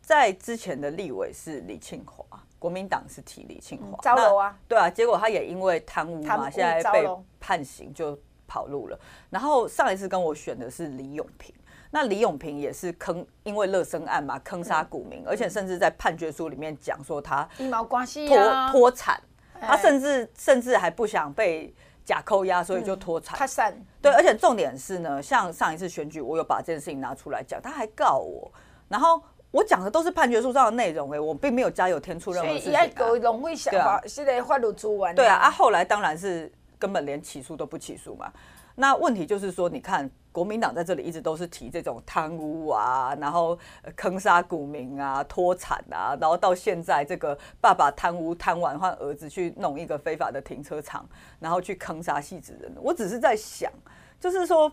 [0.00, 2.24] 在之前的立委是李庆华，
[2.58, 7.06] 国民党是提李庆华，招楼啊，对啊，结果他也因为贪污嘛，现在被
[7.38, 8.98] 判刑就跑路了。
[9.28, 11.54] 然后上一次跟我选的是李永平，
[11.90, 19.22] 那李永平也是坑，因为乐生案嘛，坑杀股民，而且甚至在判决书里面讲说他一毛关系脱脱产，
[19.60, 21.74] 他甚至甚至还不想被。
[22.08, 23.36] 假扣押，所以就脱产。
[23.38, 28.50] 他散对，而且重点是呢，像上一次选举，我有把这件事情拿出来讲，他还告我，
[28.88, 32.72] 然后我讲的都是判决书上的内容，哎，我并没有加油添醋任何事情。
[32.72, 35.14] 所以要浪费想法，现在法律资源。
[35.14, 38.32] 对啊，啊，后来当然是根本连起诉都不起诉嘛。
[38.78, 40.10] 那问题就是说，你看。
[40.30, 43.58] 国民党在这里一直都是提这种贪污啊，然后
[43.96, 51.08] 坑杀股民啊、脱产啊，然后到现在这个爸爸贪污贪完换儿子去弄一个非法的停车场，
[51.40, 52.72] 然后去坑杀戏子人。
[52.76, 53.72] 我只是在想，
[54.20, 54.70] 就是说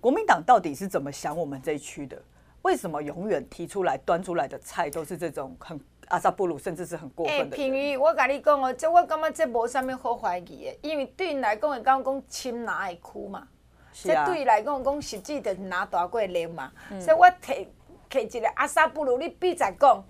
[0.00, 2.20] 国民党到底是怎么想我们这一区的？
[2.62, 5.78] 为什么永远提出来端出来的菜都是这种很
[6.08, 7.56] 阿萨布鲁，甚至是很过分的。
[7.56, 13.46] 平语我甲你讲哦，这我感觉这无啥物好怀疑的，因为对因来讲会讲讲亲拿的区嘛，
[13.92, 17.68] 这对伊来讲讲实际就是拿大过领嘛，所以我提
[18.08, 20.04] 提一个阿萨布鲁，你比在讲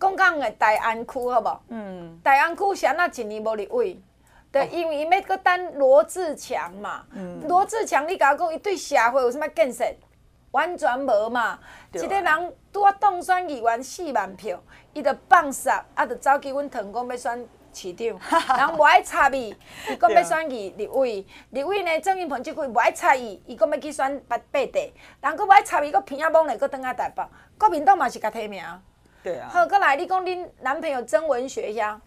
[0.00, 1.60] 讲讲的大安区好无？
[1.68, 4.00] 嗯，大安区是安那一年无立委，
[4.50, 7.04] 对，因为伊要搁等罗志强嘛，
[7.46, 9.84] 罗志强你甲我讲伊对社会有啥物建设？
[10.52, 11.58] 完全无嘛，
[11.92, 14.60] 一个人拄啊当选议员四万票，
[14.92, 18.06] 伊就放煞，啊，就走去阮堂讲要选市长，
[18.58, 19.54] 人无爱插伊，
[19.88, 27.22] 伊讲要选议立委，立委呢郑云鹏即句无爱插伊，伊讲要去选八八地，人佫无爱插伊，佫偏啊懵嘞，佫倒来台北，
[27.56, 28.64] 国民党嘛是甲提名。
[29.22, 29.48] 对啊。
[29.52, 32.00] 好，佫来你讲恁男朋友曾文学呀，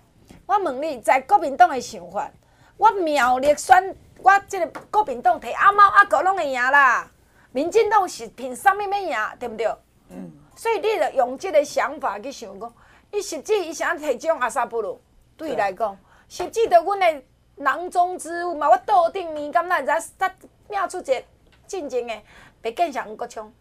[0.46, 2.30] 我问你，在国民党的想法，
[2.76, 7.08] 我苗栗选我即个国民党摕阿猫阿狗拢会赢啦。
[7.54, 9.74] 民进党是凭啥物物赢，对毋对？
[10.10, 10.30] 嗯。
[10.56, 12.74] 所以你着用即个想法去想讲，
[13.12, 15.02] 伊实际伊想提这种阿萨布鲁，
[15.36, 15.98] 对伊来讲，
[16.30, 17.24] 实际着阮的
[17.56, 18.70] 囊中之物嘛。
[18.70, 20.32] 我桌顶面敢若会知，他
[20.70, 21.24] 妙出一个
[21.66, 22.13] 进前的
[22.62, 23.52] 白建祥吴国昌，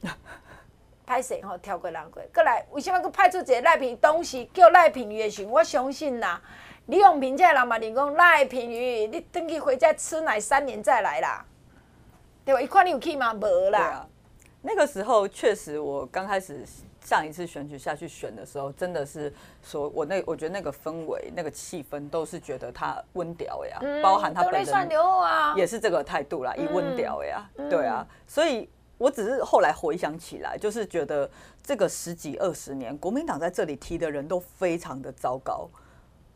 [1.06, 3.96] 歹势吼跳过人过，过来为什物佫派出一个赖品？
[3.98, 6.40] 当时叫赖品妤的时，我相信啦。
[6.86, 11.44] 李永平这个人嘛，你讲赖品妤，你等去回家吃奶三年再来啦。
[12.48, 12.62] 对吧？
[12.62, 13.34] 一块你有去吗？
[13.34, 13.78] 没啦。
[13.78, 14.08] 啊、
[14.62, 16.64] 那个时候确实，我刚开始
[17.04, 19.30] 上一次选举下去选的时候，真的是
[19.62, 24.64] 说我那我觉得那个氛围、那个气氛都是觉得他温调呀，嗯、包含他本人
[25.56, 28.06] 也是这个态度啦，一温调呀，嗯、对啊。
[28.26, 31.30] 所以我只是后来回想起来，就是觉得
[31.62, 35.68] 这个十几二十年，国民党在这里提的人都非常的糟糕，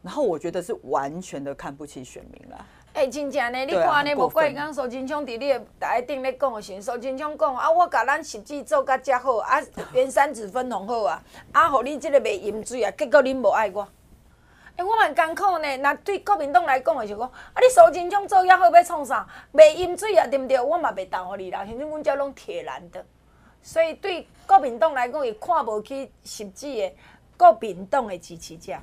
[0.03, 2.67] 然后我觉得是完全的看不起选民啦。
[2.95, 9.59] 哎、欸，真正呢，你看呢，无过讲苏贞昌伫你的台顶咧讲的时候，苏贞昌讲啊，我甲咱实际做甲遮好，啊，
[9.95, 13.81] 原山子分红好啊，啊，互你即个袂饮水啊，结果恁无爱我。
[13.83, 19.27] 哎、欸，我蛮艰苦呢，若对国民党来讲的是讲，啊，你苏贞昌做遐好要创啥？
[19.55, 20.61] 袂饮水啊，对不对？
[20.61, 23.03] 我嘛袂当互你啦，现在阮遮拢铁蓝的，
[23.63, 26.93] 所以对国民党来讲，伊看无起实际的
[27.39, 28.75] 国民党的支持者，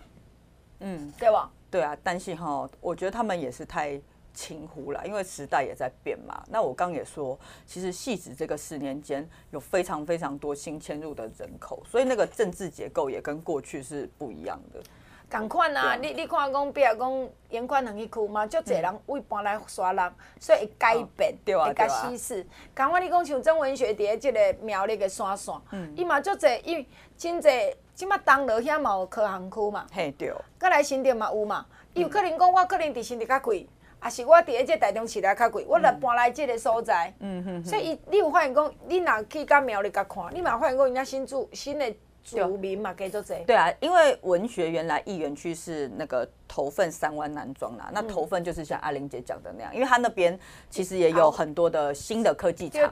[0.80, 1.52] 嗯，对吧？
[1.72, 4.00] 对啊，但是哈，我觉得他们也是太
[4.34, 6.44] 轻忽了，因为时代也在变嘛。
[6.50, 14.82] 那我刚也说，其实汐止这个十年间有非常非常多新迁入的人口，所以那个政治结构也跟过去是不一样的。
[15.30, 22.44] 同款啊，你你看讲，比如讲盐昆园区嘛，足侪人为搬来刷人，所以会改变，会甲稀释。
[22.74, 25.54] 同款你讲像曾文学伫即个苗栗的山线，
[25.96, 27.76] 伊嘛足侪，因为真侪。
[28.00, 30.34] 即马东罗遐嘛有科航区嘛，嘿对。
[30.58, 33.68] 过来新店嘛有嘛，伊有可能讲我可能伫新店较贵，
[34.00, 37.14] 啊是我伫诶即台中市内较贵，我来搬来即个所在。
[37.20, 37.66] 嗯哼。
[37.66, 41.94] 所以伊，你有发现讲，你若去甲庙里甲看，你嘛发现讲人家新住新的。
[42.24, 43.36] 住民嘛，给做这。
[43.46, 50.38] 对啊，因为文学原来艺园区是那个头份三湾南庄啦，那头份就是像阿玲姐讲的那样，因为他那边
[50.70, 52.92] 其实也有很多的新的科技厂，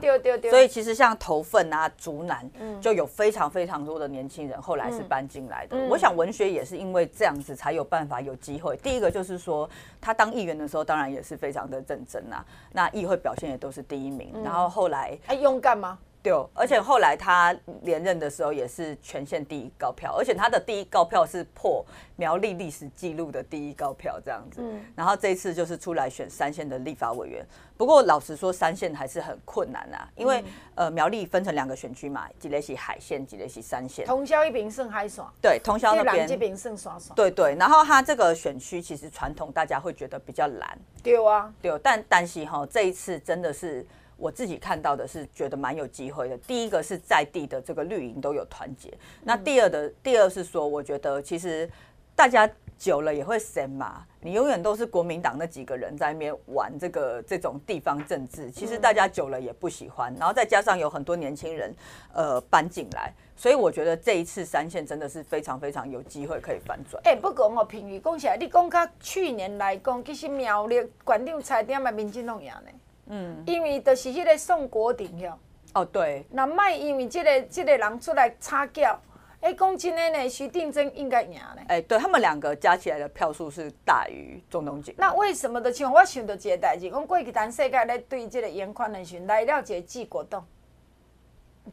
[0.50, 5.76] 所以其实像头份啊、竹南，就有非常非常多的年轻人后来是搬进来的。
[5.88, 8.76] 我想文学也是因为这样子才有办法有机会。
[8.78, 9.68] 第一个就是说，
[10.00, 15.98] 他当议员的时候，当然也是非常的认真呐，那议会表现也都是第一名，然后后来还勇敢吗？
[16.20, 21.84] 对，而且后来他连任的时候也是全县第一高票，而且他的第一高票是破
[22.16, 24.60] 苗栗历史记录的第一高票这样子。
[24.60, 30.42] 嗯然后这一次就是出来选三县的立法委员，不过老实说三县还是很困难啊，因为
[30.74, 34.04] 呃苗栗分成两个选区嘛，一个是海线，一个是三线。
[34.04, 35.24] 通宵一边胜海线。
[35.40, 36.26] 对，通宵那边。
[36.26, 37.14] 这边胜双双。
[37.14, 40.78] 对对，然后他这个选区其实传统大家会觉得比较难。
[41.02, 41.52] 对啊。
[41.62, 43.86] 对，但但是哈这一次真的是。
[44.18, 46.36] 我自己看到的是觉得蛮有机会的。
[46.38, 51.70] 第一个是在地的这个绿营都有团结，那第二的第二是说，我觉得其实
[52.14, 60.14] 大家久了也会嫌嘛，你永远都是国民党那几个人在那边玩这个这种地方政治，其实大家久了也不喜欢。
[60.18, 61.74] 然后再加上有很多年轻人
[62.12, 67.00] 呃搬进来，所以我觉得这一次三线真的是非常非常有机会可以反转。
[67.04, 70.76] 哎，不过我评语讲起来，你讲他去年来讲，其实苗栗
[71.06, 72.70] 县长蔡丁嘛，民进党赢呢。
[73.08, 75.38] 嗯，因为就是迄个宋国鼎哟。
[75.74, 76.26] 哦，对。
[76.30, 78.98] 那卖因为即个即个人出来插脚，
[79.40, 81.62] 哎，讲真的呢，徐定珍应该赢嘞。
[81.68, 84.94] 哎，对他们两个加起来的票数是大于钟东锦。
[84.96, 85.92] 那为什么的像？
[85.92, 90.46] 我想到一个代志，讲过去咱世界咧对即个严宽人选来了一个治国党，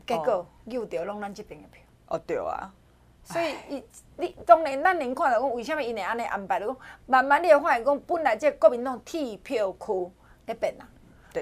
[0.06, 1.82] 结果又掉拢咱这边的票。
[2.08, 2.72] 哦，对啊。
[3.24, 3.84] 所以伊
[4.18, 6.60] 你当然咱能看到讲，为什么伊会安尼安排？
[6.60, 10.12] 讲慢慢你会发现讲，本来这国民党铁票区
[10.46, 10.86] 在变啊。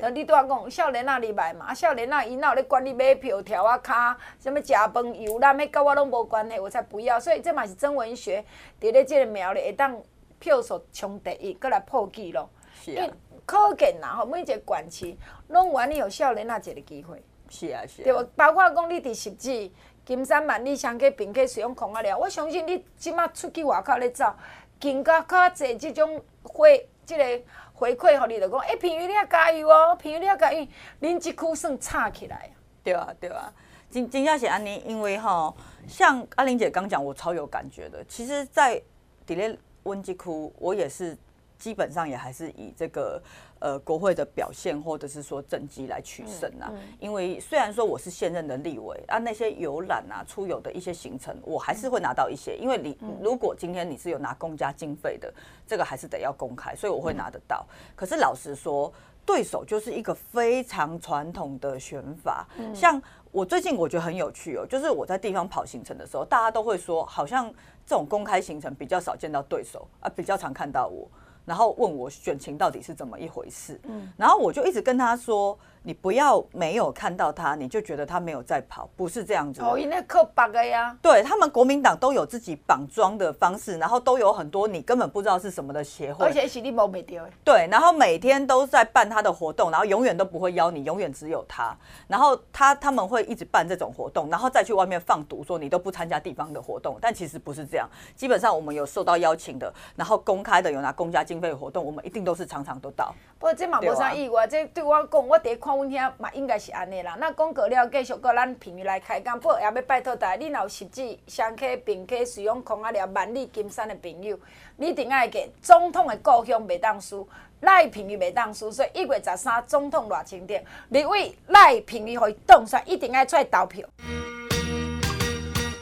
[0.01, 0.11] 对。
[0.11, 7.19] 你拄仔讲少年仔入来嘛，啊少年仔伊哪有咧管你买票条啊卡，什物食饭游览，迄甲我拢无关系，我才不要。
[7.19, 8.43] 所以这嘛是曾文学
[8.81, 10.01] 伫咧即个庙咧会当
[10.39, 12.47] 票数冲第一，搁来破纪录。
[12.81, 13.07] 是啊。
[13.45, 15.17] 可见啦吼，每一个县市
[15.49, 17.21] 拢愿意有少年仔一个机会。
[17.49, 18.03] 是啊是啊。
[18.03, 18.23] 对无？
[18.35, 19.71] 包括讲你伫汐止、
[20.05, 24.33] 金山万里乡去并去使用空啊了，我相信你即马出去外口咧走，
[24.79, 27.43] 更加较侪即种花即、这个
[27.73, 30.67] 回馈互你，就讲哎，朋友你要加油哦，朋友你要加油，
[31.01, 32.55] 恁即区算差起来啊。
[32.83, 33.51] 对啊对啊，
[33.89, 35.55] 真真正是安尼，因为吼，
[35.87, 38.03] 像阿玲姐刚讲，我超有感觉的。
[38.05, 38.81] 其实，在
[39.27, 41.17] 伫咧温即区，我也是。
[41.59, 43.21] 基本上也还是以这个
[43.63, 46.69] 呃国会的表现或者是说政绩来取胜啊。
[46.99, 52.57] 因为虽然说我是现任的立委啊，那些游览啊、出游的一些行程，我还是会拿到一些。
[52.57, 55.33] 因为你如果今天你是有拿公家经费的，
[55.65, 57.65] 这个还是得要公开，所以我会拿得到。
[57.95, 58.91] 可是老实说，
[59.25, 62.45] 对手就是一个非常传统的选法。
[62.75, 63.01] 像
[63.31, 67.49] 我最近我觉得很有趣哦，就是我在地方跑行程的时候，大家都会说，好像
[67.85, 71.07] 这种公开行程比较少见到对手啊，比较常看到我。
[71.45, 75.57] 然后问我选情到底是怎么一回事，嗯，然后我就一直跟他说。
[75.83, 79.61] 你不要没有看到他，你就觉得他没有在跑，不是这样子。
[79.61, 80.97] 哦，因为靠绑的呀。
[81.01, 86.25] 对，他们国民党都有自己绑桩的方式，然后都有很多你根本不知道是什么的协会。
[86.25, 87.25] 而且是你摸没掉。
[87.43, 91.75] 对，然后每天都在办他的活动，然后永远都不会邀你，永远只有他。
[92.07, 96.97] 然后他他们会一直办这种活动，然后再去外面放毒，说你都不参加地方的活动。
[97.01, 103.13] 但其实不是这样，基本上我们有受到邀请的，然后公开的有拿公家经费的活动，我们一定都是常常都到。
[103.37, 107.17] 不过这嘛无啥意外，这对我讲，我第一阮遐嘛应该是安尼啦。
[107.19, 109.39] 那讲过了，继续搁咱平日来开讲。
[109.39, 114.37] 不过也要拜托大家，你若有实际双溪、平溪、水涌空啊了、万里、金山的朋友，
[114.77, 117.27] 你一定爱给总统的故乡袂当输，
[117.61, 118.71] 赖品妤袂当输。
[118.71, 123.87] 所以一月十三总统偌清点，立委赖品妤互伊当选，一定爱出来投票。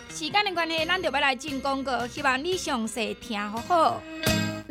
[0.09, 4.01] 时间的关系，咱就要来进广告，希望你详细听好好。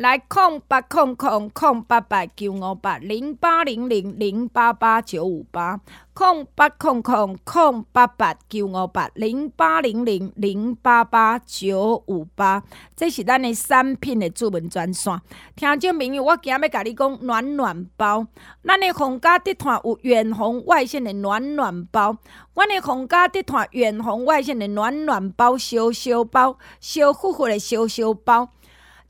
[0.01, 5.79] 来空八空空空八八九五八零八零零零八八九五八
[6.15, 12.63] 空八空空空八八九五八零八零零零八八九五八，
[12.97, 15.21] 这是咱的产品的主文专线。
[15.55, 18.27] 听众朋友，我今日要甲你讲暖暖包，
[18.65, 22.17] 咱的红家集团有远红外线的暖暖包，
[22.55, 28.49] 阮的红家集团远红外线的暖暖包，烧烧包，烧乎乎的烧烧包。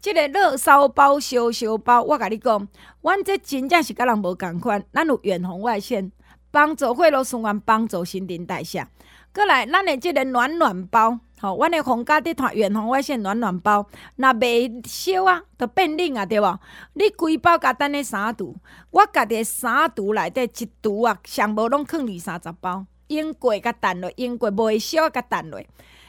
[0.01, 2.66] 即个热烧包、烧烧包，我甲你讲，
[3.03, 4.82] 阮这真正是甲人无共款。
[4.94, 6.11] 咱有远红外线，
[6.51, 8.86] 帮助血液循环，帮助新陈代谢。
[9.34, 13.86] 过来，咱的即个暖暖包，吼，阮的红家集团远红外线暖暖包，
[14.16, 16.59] 若袂烧啊，就变冷啊，对无？
[16.94, 18.55] 你规包甲等咧三橱，
[18.90, 25.61] 我家的三橱内底一橱啊，上无拢囥二三十包，用过甲淡落，用过袂烧甲淡落，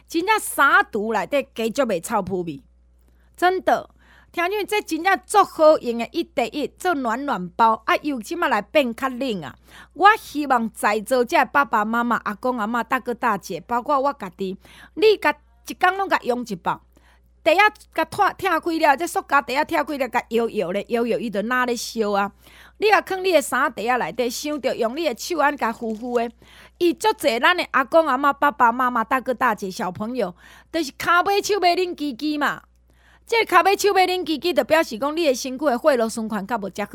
[0.07, 2.63] 真正三橱内底加足袂臭扑味。
[3.35, 3.89] 真的，
[4.31, 9.55] 听讲这真正足好用的一得一做暖暖包啊，又即马来变较冷啊！
[9.93, 14.57] 我希望在座这爸爸妈妈、阿公阿妈、大哥大姐，包括我家己，
[14.93, 15.35] 你甲
[15.67, 16.81] 一工拢甲用一包，
[17.43, 17.57] 第一
[17.93, 22.31] 甲脱拆开了，这塑胶第一拆开了，甲摇摇咧，摇摇伊就哪咧烧啊！
[22.77, 26.31] 你甲囥你的衫袋仔内底，想着用你的手安甲呼呼的，
[26.77, 30.33] 伊足济咱的阿公阿妈、爸爸妈妈、大哥大姐、小朋友，
[30.71, 32.61] 都、就是骹尾手尾冷吱吱嘛。
[33.31, 36.91] 这个骹尾手尾冷吱吱，就表示讲你的身躯的血液循环较无遮好。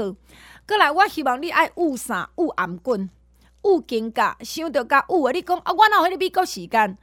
[0.68, 3.08] 过来，我希望你爱捂衫、捂頷颈、
[3.62, 5.32] 捂肩胛，想着甲捂的。
[5.32, 6.98] 你讲啊，我哪有迄个美国时间？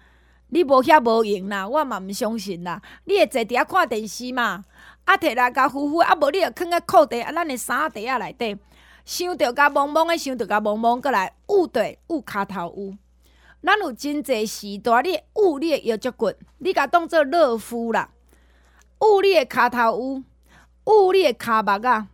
[0.50, 2.80] 你无遐无用啦，我嘛毋相信啦。
[3.06, 4.64] 你会坐伫遐看电视嘛？
[5.06, 8.56] 啊，摕来甲呼呼，啊无你就囥在裤袋啊，咱的衫袋啊内底，
[9.04, 11.02] 想着甲蒙蒙的，想着甲蒙蒙。
[11.02, 12.94] 过来捂对捂骹头捂，
[13.64, 18.12] 咱有真济时段，你捂你的腰足骨，你甲当做热敷啦。
[19.04, 20.24] 捂你的骹头捂，
[20.86, 22.08] 捂你的骹目啊，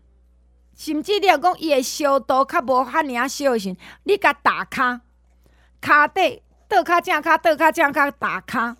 [0.76, 5.00] 甚至你若讲伊会烧度较无遐尔啊烧的时，你甲打骹，
[5.80, 8.76] 骹底倒骹正骹倒骹正骹打骹。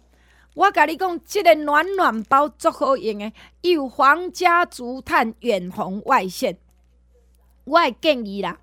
[0.56, 3.32] 我甲你讲，即个暖暖包足好用的，
[3.62, 6.58] 伊有皇家竹炭远红外线。
[7.66, 8.58] 我会建议啦，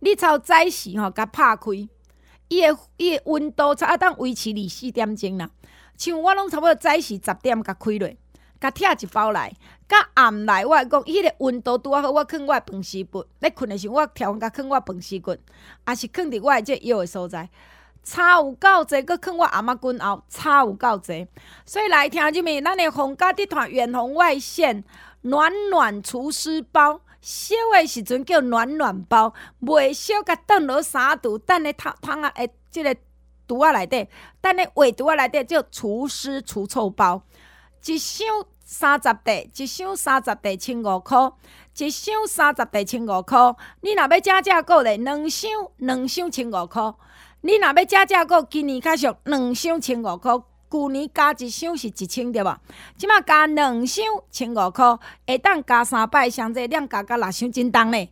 [0.00, 1.88] 你朝早时吼甲拍开，
[2.48, 5.50] 伊的伊的温度才会当维持二四点钟啦。
[5.96, 8.14] 像我拢差不多早时十点甲开落。
[8.60, 9.50] 甲拆一包来，
[9.88, 17.48] 甲暗来，我讲迄个温度拄啊好，我囥我饭匙骨，咧困的时候我调甲囥我饭匙骨，也是囥伫我的这腰的所在，
[18.02, 21.26] 差有够济，搁囥我阿妈棍后，差有够济。
[21.64, 24.84] 所以来听入面，咱的皇家集团远红外线
[25.22, 32.94] 暖暖厨师包，烧的时阵叫暖暖包，未烧甲炖落三度，等咧汤汤啊，诶，即个
[33.48, 34.08] 橱仔内底，
[34.40, 37.22] 等咧画橱仔内底叫厨师除臭包，
[37.86, 38.26] 一箱
[38.62, 41.32] 三十块，一箱三十块千五块，
[41.78, 43.54] 一箱三十块千五块。
[43.80, 46.92] 你若要加价购咧，两箱两箱千五块。
[47.40, 50.32] 你若要加价购，今年较俗，两箱千五块。
[50.70, 52.60] 旧年加一箱是一千对吧？
[52.96, 58.08] 即马加两箱千五块，会当加三摆，上济两加加六箱真重咧。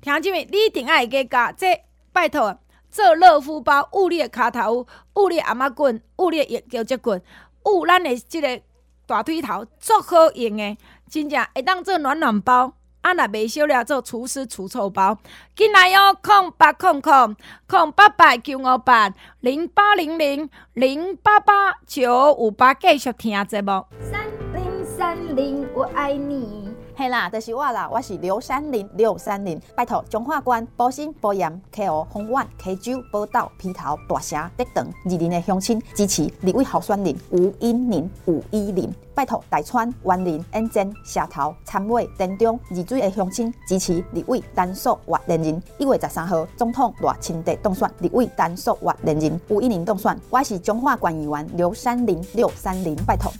[0.00, 2.58] 听姊妹，你一定爱加加，这拜托
[2.90, 4.84] 做乐福包，捂你的骹头，
[5.14, 7.22] 捂你的頷仔棍，捂你的腰脊棍，
[7.66, 8.60] 捂咱的即个
[9.06, 10.76] 大腿头，足好用的，
[11.08, 12.72] 真正会当做暖暖包。
[13.02, 15.16] 啊，若袂烧了，做厨师除臭包，
[15.54, 17.36] 进来哟，空八空空
[17.68, 23.86] 空八八九五八零八零零零八八九五八，继续听节目。
[24.00, 26.65] 三零三零，我爱你。
[26.98, 53.30] 嘿啦，就是我啦，我是刘三林，刘三林，拜托中华关保心保盐，KO 红丸，K 酒宝岛皮头大侠德等二林的乡亲支持立委候选人吴英林吴依林，拜托大川万林恩珍社头参尾田中二水的乡亲支持立委单数活连任一月十三号总统大清地当选立委单数活连任吴依林当选，我是中华关议员刘三林刘三林，拜托。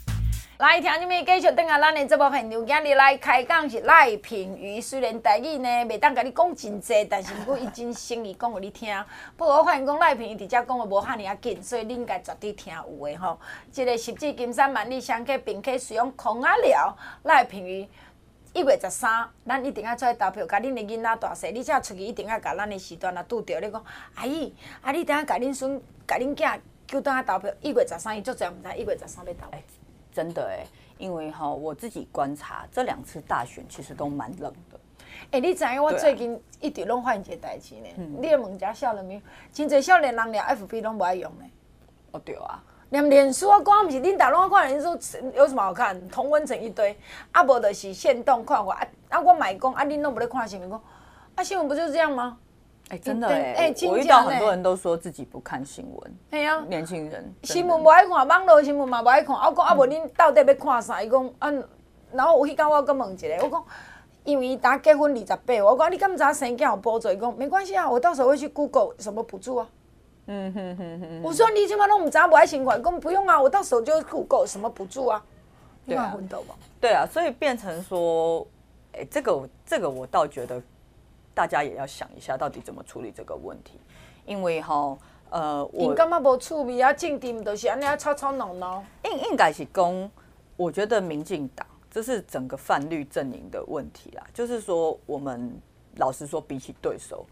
[0.58, 4.80] 来听你们继续等下，咱的节目现场今日来开讲是赖品瑜。
[4.80, 8.90] 虽然台语呢袂当甲你讲真济，但是毋过伊真诚意讲互你听。
[9.36, 13.38] 不过我发现讲赖品瑜伫遮讲的无遐尔啊紧，所以恁应该绝对听有的吼。
[13.70, 17.86] 这个十指金山万里相克，并且使用空啊了赖品瑜。
[18.54, 23.60] 一月十三，咱一定要出来投票，甲恁的囡仔大细，你只要出去一定要甲咱的时段啊拄着。
[23.60, 23.84] 你讲
[24.14, 25.78] 阿姨，啊你等下甲恁孙、
[26.08, 27.52] 甲恁囝叫倒来投票。
[27.60, 29.50] 一月十三，伊足济毋知一月十三要投。
[30.16, 30.64] 真的哎，
[30.96, 34.80] 因为哈，我自己观察这两次大选其实都蛮冷的。
[35.30, 37.88] 哎，你知影我最近一直拢发现一个代志呢？
[37.98, 39.20] 嗯、你问一下少年没有？
[39.52, 41.44] 真侪少年人连 FB 拢不爱用呢。
[42.12, 44.98] 哦对啊，连脸书我，讲毋是恁大拢看脸书
[45.34, 46.08] 有什么好看？
[46.08, 46.98] 同温层一堆，
[47.32, 50.82] 啊无就是现动看我啊啊我买讲啊恁拢无咧看新闻讲，
[51.34, 52.38] 啊新闻不就是这样吗？
[52.88, 56.14] 哎，真的哎，我遇到很多人都说自己不看新闻。
[56.30, 59.34] 哎呀，年轻人新闻不爱看，网络新闻嘛不爱看。
[59.34, 61.02] 我讲啊，无恁到底要看啥？
[61.02, 61.50] 伊讲啊，
[62.12, 63.64] 然后有迄天我搁问一个，我讲
[64.22, 67.10] 因为伊打结婚二十八，我讲你敢知影生囝有补助？
[67.10, 69.68] 伊讲没关系啊，我到时候会去 Google 什么补助啊。
[70.26, 71.22] 嗯哼哼哼。
[71.24, 75.20] 我说你起码拢毋知影无爱新闻，讲不用啊，我到时候就 Google 什么补助啊。
[75.84, 76.16] 对啊，
[76.80, 78.46] 对啊，所以变成说，
[78.92, 80.62] 哎，这个这个我倒觉得。
[81.36, 83.78] 大家也要想一下，到底怎么处理这个问题？
[84.24, 84.96] 因为哈，
[85.28, 88.82] 呃，我感觉无趣味啊，政治都是安尼啊，吵吵闹闹。
[89.04, 90.10] 应应该是讲，
[90.56, 94.24] 我觉得民进党这是整个泛绿阵营的问题啦。
[94.32, 95.54] 就是说，我们
[95.96, 97.26] 老实说，比起对手，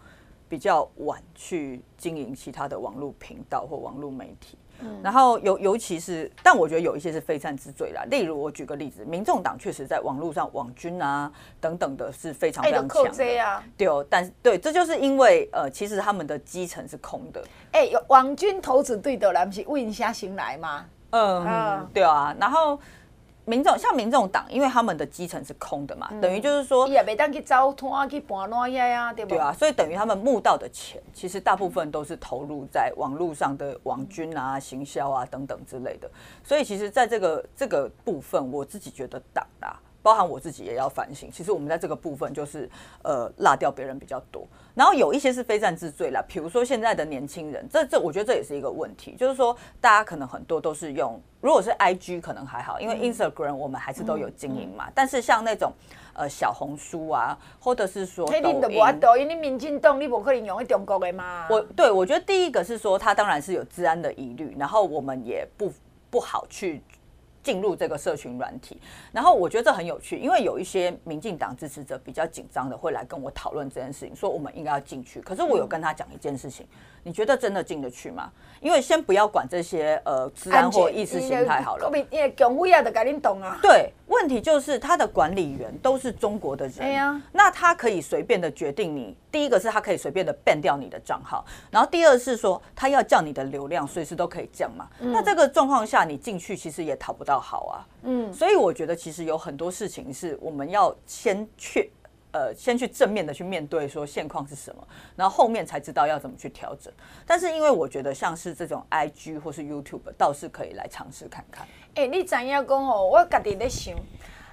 [0.50, 4.58] 比较晚去经营其他的网络频道或网络媒体。
[5.02, 8.04] 然后尤尤其是，但我觉得有一些是非战之罪啦。
[8.10, 11.30] 例如，我举个例子，民众党确实在网络上网军啊
[11.60, 13.38] 等等的是非常非常强的。
[13.38, 17.42] 啊、对哦，但对，这就是因为呃，其实他们的基层是空的。
[17.72, 20.86] 哎，有网军投资对的来不是问一下新来吗？
[21.10, 22.78] 嗯，嗯对啊，然后。
[23.46, 29.38] 民众像民众党，因为他们的基层是空的嘛，嗯、等于就是说，也没当去招摊去搬烂呀呀，对不对？
[29.38, 36.10] 对啊，所以等于他们募到的钱，其实大部分都是投入在网络上的网军啊、行销啊等等之类的。
[36.42, 39.78] 所以其实，在这个这个部分，我自己觉得党啊。
[40.04, 42.68] 包含我自己也要反省，其实我们在这个部分就是
[43.02, 55.72] 呃落掉别人比较多，然后有一些是非战之罪啦，比如说现在的年轻人，这这我觉得这也是一个问题，就是说大家可能很多都是用，如果是 IG 可能还好，因为 Instagram 我们还是都有经营嘛，但是像那种
[56.12, 61.46] 呃小红书啊，或者是说抖音，抖音你民进党你不可能用喺中国的嘛？
[61.48, 65.72] 我对我觉得第一个是说它当然是有治安的疑虑，然后我们也不
[66.10, 66.82] 不好去。
[67.44, 68.80] 进入这个社群软体，
[69.12, 75.20] 然后我觉得这很有趣，因为有一些民进党支持者比较紧张的会来跟我讨论这件事情，说我们应该要进去。
[75.20, 76.66] 可是我有跟他讲一件事情，
[77.04, 78.32] 你觉得真的进得去吗？
[78.60, 81.84] 因为先不要管这些呃治安或意识形态好了，
[83.60, 89.14] 对，问题就是他的管理员都是中国的人，那他可以随便的决定你。
[89.30, 94.88] 第一个是他可以随便的 ban 掉你的账号，然后第二是说他要降你的流量，随时都可以降嘛。
[94.98, 97.74] 那这个状况下你进去其实也讨不到好啊。
[98.04, 101.90] 嗯，所以我觉得其实有很多事情是我们要先去。
[102.34, 106.92] 呃，先去正面的去面对说现况是什么，然后后面才知道要怎么去调整。
[107.24, 111.64] 但是因为我觉得像是这种 IG 或是 YouTube 倒是可以来尝试看看。
[111.94, 113.06] 哎、欸，你知影讲哦？
[113.06, 113.94] 我家己在想，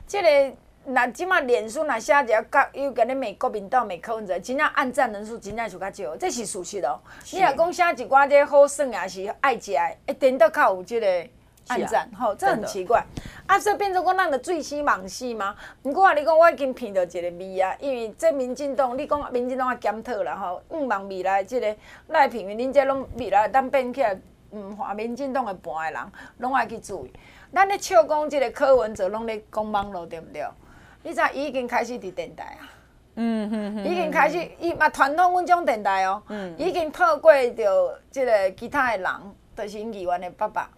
[0.05, 0.55] 这个
[0.85, 6.99] 那即马脸书那写一个甲又甲你美国民党骂柯文者，真正按赞人数真正就较少，这是事实哦。
[7.31, 11.27] 你若讲写一寡这好耍也是爱食的，一定都较有这个
[11.71, 13.03] 按赞，吼、啊，这很奇怪。
[13.47, 15.55] 啊，所以变成讲咱着醉生梦死吗？
[15.83, 21.75] 毋过啊，你讲我已经闻到一个味啊，因为这民进党，你讲民进党啊检讨啦吼，毋望未来这个
[22.07, 24.19] 赖品妤，恁这拢未来当变起来，
[24.51, 27.11] 毋换民进党的盘的人，拢爱去注意。
[27.53, 30.45] 咱咧笑讲即个柯文哲拢咧讲网络，对毋对？
[31.03, 32.69] 你知伊已经开始伫电台啊？
[33.15, 39.11] 嗯嗯嗯，已经开始，伊嘛传统阮种电台哦，嗯，已经透过着即个其他的人，
[39.53, 40.69] 就是因议员的爸爸，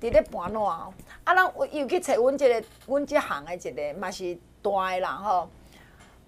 [0.00, 0.92] 伫咧盘烂哦。
[1.24, 5.48] 啊，咱又去找阮即个，阮即行的一个嘛是大诶人吼。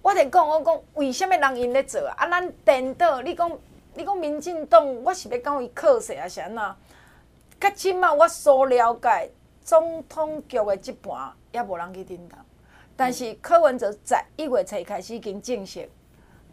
[0.01, 2.13] 我伫讲，我讲为什物人因咧做啊？
[2.17, 3.51] 啊，咱颠倒，你讲，
[3.95, 6.27] 你讲民进党，我是要讲伊靠势啊？
[6.27, 6.75] 是安怎？
[7.59, 9.29] 较即嘛，我所了解，
[9.63, 12.37] 总统局的即盘也无人去顶当。
[12.95, 15.89] 但是柯文哲十一月初开始已经正式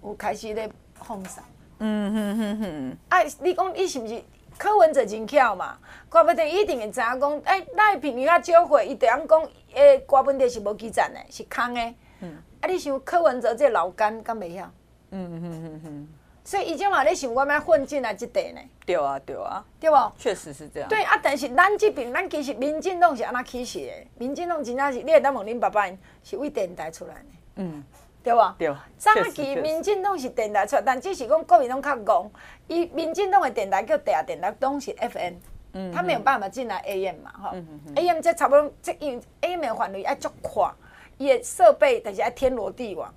[0.02, 1.42] 有开始咧放送。
[1.80, 2.96] 嗯哼哼哼。
[3.08, 4.22] 哎，你讲伊是毋是
[4.60, 5.78] 柯文哲真巧嘛？
[6.10, 11.94] 怪不得一定会知影讲，哎，赖品妤较少岁，伊就讲讲，诶，歌本地是无基站的，是空的。
[12.20, 12.36] 嗯。
[12.60, 14.70] 啊，你想柯文哲这老干敢袂晓？
[15.12, 16.08] 嗯嗯嗯嗯。
[16.44, 18.60] 所以伊即嘛咧想我要混进来即块呢？
[18.84, 20.12] 对啊，对啊，对无？
[20.18, 20.88] 确实是这样。
[20.90, 23.92] 对啊，但是咱即边，咱其实民进党是安那起始的？
[24.18, 25.86] 民进党真正是，你会当问恁爸爸，
[26.22, 27.24] 是为电台出来的。
[27.56, 27.82] 嗯，
[28.22, 28.40] 对不？
[28.58, 28.74] 对。
[28.98, 32.28] 早期民进党是电台出来，但只是讲国民党较戆，
[32.68, 35.34] 伊民进党的电台叫地下电台，拢是 FM，
[35.72, 37.66] 嗯，他没有办法进来 AM 嘛，吼、嗯
[37.96, 40.72] AM 这差不多，这因为 AM 的范围爱足宽，
[41.18, 43.12] 伊的设备但是爱天罗地网。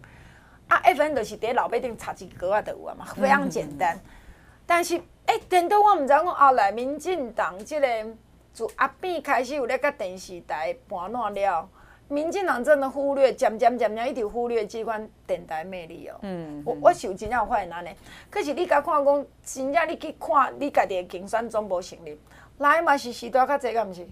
[0.69, 3.99] 啊 F N 就是伫老百姓插一个啊，就有啊嘛，非常简单。
[4.65, 7.87] 但是，哎、欸，电脑我毋知影讲后来民进党即个
[8.53, 11.69] 从阿扁开始有咧甲电视台盘烂了，
[12.07, 16.19] 民进党真的忽略，渐渐渐渐一直忽略这款电台魅力哦、喔。
[16.21, 17.89] 嗯，嗯我我是有真正有发现安尼。
[18.29, 22.19] 可是你甲看讲，真正你去看你家己的竞选总部成立，
[22.59, 24.07] 来嘛是时代较济，敢毋是？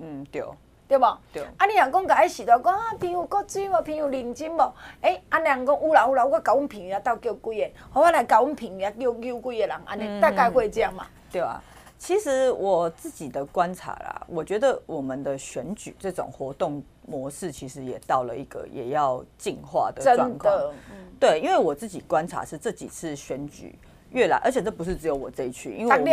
[0.00, 0.42] 嗯，对。
[0.88, 1.18] 对无？
[1.32, 1.42] 对。
[1.56, 3.82] 啊，你若讲甲迄时代讲啊，朋友国水无？
[3.82, 4.74] 朋友认真无？
[5.00, 11.06] 诶、欸，啊，人讲有啦有啦，我甲阮朋友斗叫几个，好我来甲阮朋友叫叫几个人，安尼、嗯、大概会这样嘛？
[11.30, 11.62] 对啊。
[11.98, 20.54] 其实我自己的观察啦，我觉得我们的选举这种活动模式，其实也到了一个也要进化的状况。
[20.54, 23.78] 嗯、对，因为我自己观察是这几次选举
[24.10, 26.04] 越来，而且这不是只有我这一区，因为我们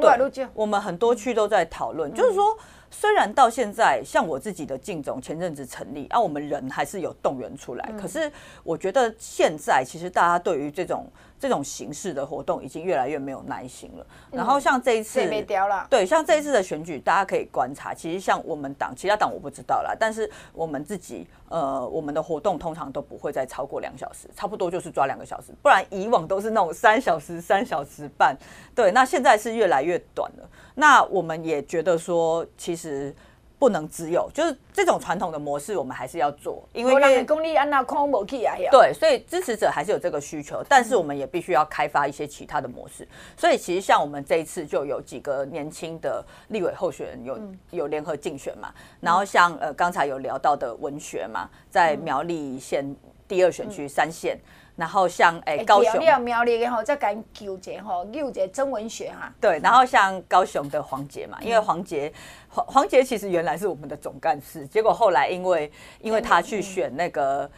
[0.00, 2.56] 对，我们很多区都在讨论，嗯、就是说。
[2.92, 7.92] 虽然到现在，像我自己的竞总前阵子成立，啊，我们人还是有动员出来。
[7.96, 8.28] 可是
[8.64, 11.06] 我觉得现在其实大家对于这种。
[11.40, 14.06] 这种形式的活动已经越来越没有耐心了。
[14.30, 15.18] 然后像这一次，
[15.88, 28.36] 对，像这一次的选举，大家可以观察，其实像我们党，其他党我不知道啦，但是我们自己，呃，我们的活动通常都不会再超过两小时，差不多就是抓两个小时，不然以往都是那种三小时、三小时半。
[28.74, 30.48] 对，那现在是越来越短了。
[30.74, 33.14] 那我们也觉得说，其实。
[33.60, 43.06] 不能只有就是这种传统的模式，我们还是要做，因为公立安娜空无起啊，对，所以支持者还是有这个需求，但是我们也必须要开发一些其他的模式。
[43.36, 47.38] 所以其实像我们这一次就有几个年轻的立委候选人有
[47.70, 52.96] 有联合竞选嘛，然后像呃刚才有聊到的文学嘛，在苗栗县
[53.28, 54.38] 第二选区三线。
[54.80, 59.32] 然后像诶、欸、高雄，你苗栗的吼，再讲纠结吼，纠结曾文学哈。
[59.40, 62.12] 对，然后像高雄的黄杰嘛，因为黄杰
[62.48, 65.70] 黄黄杰其实原来是我们的总干事，结果后来因为
[66.00, 67.48] 因为他去选那个。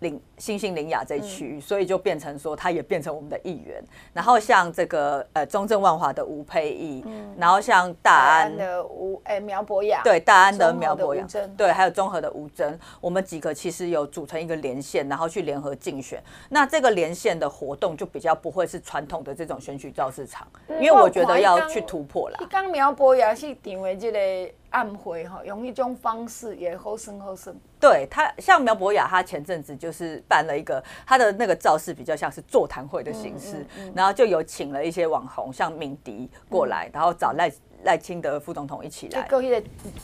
[0.00, 3.82] 林新兴林雅这一区，域、所以就变成说，他也变成我们的议员。
[4.12, 11.26] 然后像这个呃中正万华的吴佩义，嗯、然后像大安，的吴哎苗博雅，对大安的苗博雅，
[11.56, 16.22] 对，还有综合的吴峥，我们几个其实有组成一个连线，然后去联合竞选。
[16.50, 20.46] 那这个连线的活动就比较不会是传统的这种选举造势场，
[20.80, 22.38] 因为我觉得要去突破啦。
[22.50, 24.52] 刚苗博雅是定为这个。
[24.70, 27.56] 暗会哈，用一种方式也好生好生。
[27.88, 37.52] 对他，像苗博雅，他前阵子就是办了一个他的那个造势，比较像是座谈会的形式，嗯嗯嗯、然后就有请了一些网红，像敏迪过来，嗯、然后找赖
[37.84, 39.28] 赖清德副总统一起来。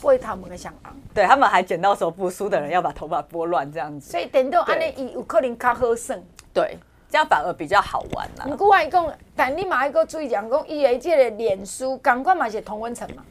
[0.03, 0.95] 为他们的想法。
[1.13, 4.11] 对他们还剪到手不输的人要把头发拨乱这样子。
[4.11, 6.23] 所以等到安尼有可能较好生。
[6.53, 6.77] 对，
[7.09, 8.45] 这样反而比较好玩啦。
[8.45, 13.25] 不过我讲，但你嘛一个注意讲，讲伊的这个脸书，感觉嘛是同温层嘛。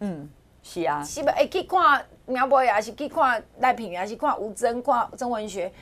[0.00, 0.30] 嗯。
[0.60, 1.30] 是啊，是不？
[1.30, 5.72] 会去看苗博也，是去看赖品也，是看吴尊，看曾文学，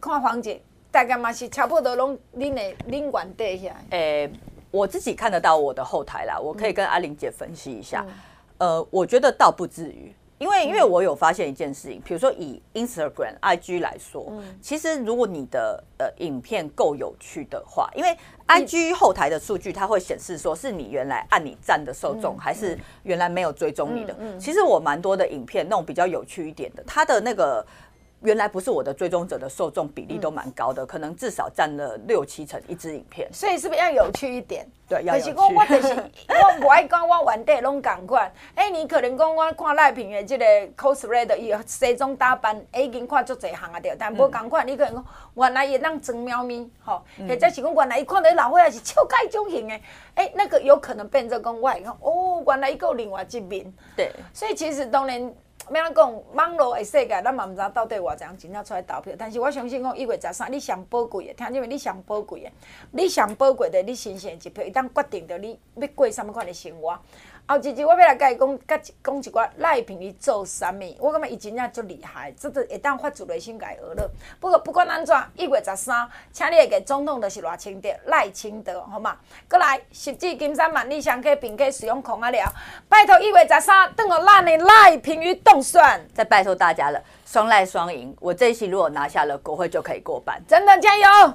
[0.00, 0.60] 看黄姐，
[0.90, 3.76] 大概嘛是差不多拢恁的恁原地下。
[3.90, 4.32] 诶、欸，
[4.70, 8.04] 我自己看得到我的后台啦，我可以跟阿玲姐分析一下。
[8.58, 18.16] 嗯、呃，我觉得倒不至于，因为因为我有发现一件事情，比如说以 Instagram、IG 来说，其实如果你的呃影片够有趣的话，因为
[18.46, 24.14] IG 后台的数据它会显示说是你原来按你赞的受众，还是原来没有追踪你的。
[24.38, 27.64] 其实我蛮多的影片那种比较有趣一点的，它的那个。
[28.24, 33.28] 原来不是我的追踪者的受众比例都蛮高的，嗯、可能至少占了六七成一支影片。
[33.32, 34.66] 所以是不是要有趣一点？
[34.88, 35.32] 对，要有趣。
[35.32, 35.94] 可是我就是
[36.32, 38.32] 我不爱讲，我原地拢同款。
[38.54, 40.44] 哎、欸，你可能讲我看赖平的这个
[40.74, 43.94] cosplay 的伊西装打扮，已经看足侪项啊，对。
[43.98, 49.74] 但无同款，你可能讲原来也当装猫咪，吼、嗯，或者是讲原来伊看到老伙仔是超该种型的，
[50.14, 53.70] 哎、欸，那个有可能变做讲我讲哦，原来伊有另外一面。
[53.94, 54.10] 对。
[54.32, 55.30] 所以其实当然。
[55.72, 59.14] 要安怎讲，网络的世界，咱嘛毋知到底偌侪真正出来投票。
[59.18, 61.66] 但是我相信讲一月十三，你上宝贵的，听见没？
[61.66, 62.50] 你上宝贵的，
[62.90, 66.98] 你上宝贵的，你新鲜一票，伊当决定着你要过什物款的生活。
[67.46, 70.96] 后一集我要来甲伊讲，甲讲一寡赖品妤做啥物？
[70.98, 74.10] 我感觉伊真正足厉害，这个会当发自内心甲伊学了。
[74.40, 79.18] 不过不管安怎，一月十三，请你会记总统就是赖清德，赖清德，好嘛？
[79.46, 82.52] 过来，十指金山万里香客并客使用空啊了。
[82.88, 88.16] 拜托一月十三，等我让你赖品妤动算，再拜托大家了，双赖双赢。
[88.20, 91.34] 我这一期如果拿下了国会，就可以过半，真的加油！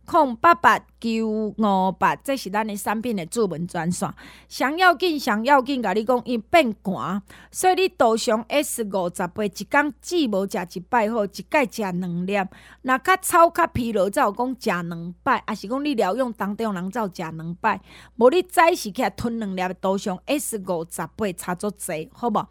[0.11, 4.13] 空八八九五八，这是咱的产品的主文专线。
[4.49, 12.33] 上要紧，上要紧，甲你讲伊变寒，所以你涂上 S 五十八，一工只无食一摆好，一摆食两粒。
[12.81, 17.79] 若较操较疲劳，才有讲食两摆，还是讲你疗养当中人才有食两摆。
[18.17, 22.45] 无你早时起来吞两粒，涂上 S 五十八，差足济，好无？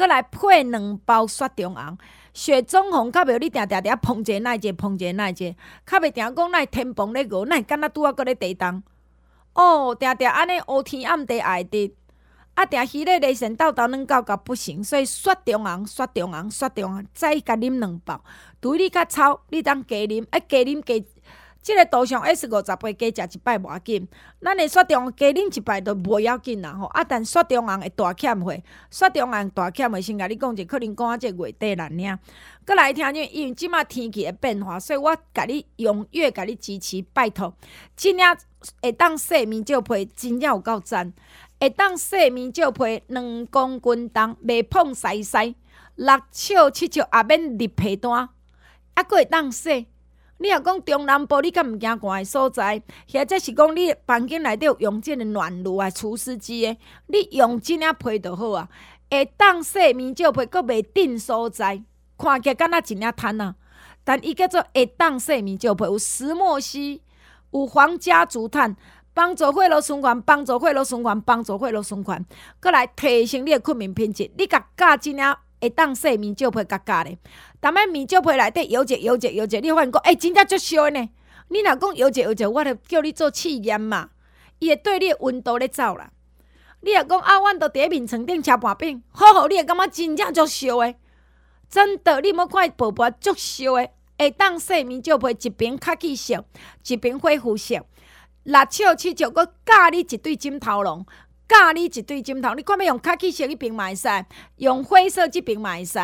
[0.00, 1.98] 阁来配两包雪中红。
[2.32, 8.82] 雪中红较袂，你定定定碰者耐者，碰者耐者，较袂定讲奈天崩咧过，奈敢若拄啊搁咧地动。
[9.52, 11.94] 哦，定定安尼乌天暗地爱滴，
[12.54, 18.24] 啊定迄个雷神斗斗软到甲不行，所以雪中红，雪中红，雪中红，再甲啉两包。
[18.60, 21.04] 对你较臭，你当加啉，啊加啉加。
[21.62, 24.08] 即个图上 S 五十八加食一摆无要紧，
[24.40, 26.86] 咱的雪中加啉一摆都无要紧啦吼。
[26.86, 28.52] 啊，但雪中红会大欠货，
[28.90, 32.18] 雪中红大欠会，先甲你讲者，可能讲啊，即月底啦尔。
[32.64, 37.54] 阁来听，因为即马天气的变化，所以我甲你踊跃甲你支持，拜托。
[37.94, 38.36] 真正
[38.80, 41.12] 会当洗面皂皮，真正有够赞。
[41.60, 45.54] 会当洗面皂皮两公斤重，袂碰晒晒，
[45.96, 48.10] 六笑七笑也免入被单，
[48.94, 49.86] 啊，阁会当洗。
[50.42, 52.82] 你若讲中南部，你敢毋惊寒诶所在？
[53.12, 56.78] 或者是讲你房间内底有用即个暖炉啊、除湿机诶，
[57.08, 58.66] 你用即领被就好啊。
[59.10, 61.82] 会当洗面皂被，阁袂顶所在，
[62.16, 63.54] 看起来敢若一领毯啊。
[64.02, 67.02] 但伊叫做会当洗面皂被，有石墨烯，
[67.50, 68.74] 有皇家竹炭，
[69.12, 72.24] 帮助血路循环，帮助血路循环，帮助血路循环，
[72.58, 74.30] 阁来提升你诶困眠品质。
[74.38, 75.22] 你甲加即领
[75.60, 77.18] 会当洗面皂被，加加咧。
[77.60, 81.08] 逐摆面罩皮内底摇者摇者摇者，你发现讲，哎、真正足烧呢。
[81.48, 84.10] 你若讲摇者摇者，我着叫你做试验嘛，
[84.58, 86.10] 伊会对你温度咧走啦。
[86.80, 90.96] 你若讲啊，阮都伫面床顶吃半饼，好好，你会感觉真正足烧诶。
[91.68, 96.44] 真的，你莫看伊薄薄足烧诶，会当洗面罩皮一边卡其色，
[96.86, 97.74] 一边恢复色。
[98.44, 101.04] 六笑七笑，阁教你一对枕头笼，
[101.50, 102.54] 教你一对枕头。
[102.54, 104.08] 你看要用卡其色迄边嘛会使，
[104.58, 105.98] 用灰色即边嘛会使。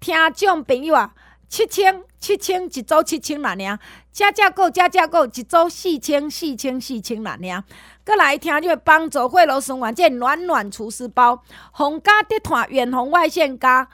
[0.00, 1.12] 听众朋友啊，
[1.50, 3.78] 七千七千一组七千六尔，
[4.10, 7.64] 加加购加加购一组四千四千四千六尔。
[8.04, 11.42] 阁来听就会帮助血路循环，这暖暖除湿包，
[11.72, 13.88] 红家地毯远红外线加，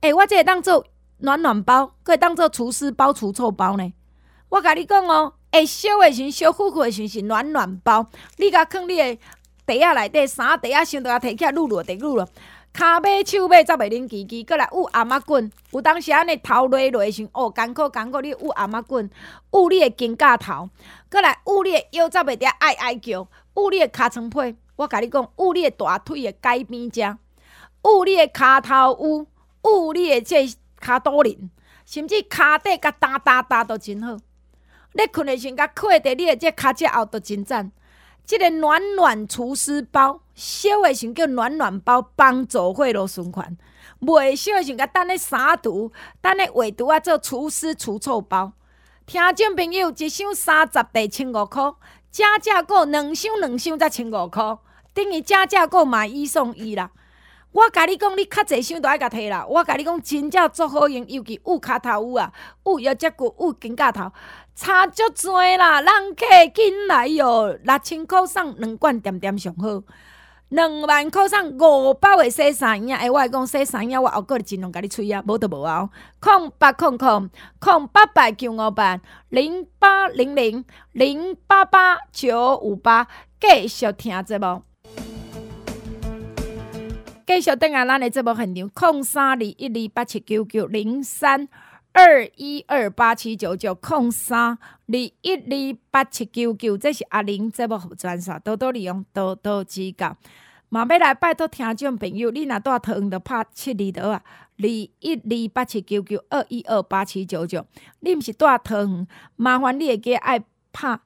[0.00, 0.84] 诶、我这当做
[1.18, 3.92] 暖暖包，可以当做除湿包、除臭包呢。
[4.48, 8.06] 我甲你讲哦，会烧的时烧呼呼的时是暖暖包，
[8.38, 9.18] 你甲囥你的
[9.70, 12.26] 袋仔内底，衫袋仔先都要摕起来撸撸，得撸撸。
[12.72, 15.50] 骹尾手尾才袂冷吱吱，阁来捂阿妈滚。
[15.72, 19.08] 有当时安尼头累累时，哦，艰苦艰苦，你捂阿妈滚，
[19.52, 20.70] 捂你的肩胛头，
[21.08, 24.56] 阁来捂你的腰才袂得哀哀叫，捂你的尻川皮。
[24.76, 27.18] 我甲你讲，捂你的大腿的改边遮，
[27.82, 29.26] 捂你的骹头捂，
[29.64, 30.48] 捂你的这
[30.80, 31.50] 骹肚仁，
[31.84, 34.16] 甚至骹底甲哒哒哒都真好。
[34.92, 37.72] 你困的时，甲靠伫你的这骹脊后都真赞。
[38.30, 43.56] 这个暖暖厨师包，小的想叫暖暖包，帮助血路循环；
[43.98, 48.52] 未烧的时，甲等咧杀毒，等咧画图啊做厨师除臭包。
[49.04, 51.72] 听众朋友，一箱三十块千五块，
[52.12, 54.58] 加价购两箱两箱才千五块，
[54.94, 56.92] 等于加价购买一送一啦。
[57.52, 59.44] 我甲你讲，你较济箱都爱甲摕啦。
[59.48, 62.32] 我甲你讲，真正足好用，尤其捂骹头有啊，
[62.64, 64.12] 捂腰脊骨，捂肩胛头，
[64.54, 65.80] 差足济啦。
[65.80, 69.82] 人客紧来哟，六千箍送两罐，点点上好。
[70.50, 75.88] 两万块送五包的洗衫衣，哎，我讲洗衫衣，我后个尽量甲你吹啊，无得无啊。
[76.20, 83.06] 空八空空空八百九五八零八零零零八八九五八，
[83.40, 84.62] 继续听节目，
[87.32, 91.48] 继续等下咱的节目现场，空三二一二八七九九零三
[91.92, 94.58] 二一二八七九九空三二
[94.88, 100.16] 一二八七九九，这是阿玲节目服专线，多多利用，多多指教。
[100.70, 104.24] 嘛要来拜托听众朋友，你若住桃园，就拍七二多啊，
[104.58, 107.64] 二一二八七九九二一二八七九九。
[108.00, 109.06] 你毋是住桃园，
[109.36, 110.98] 麻烦你会记爱拍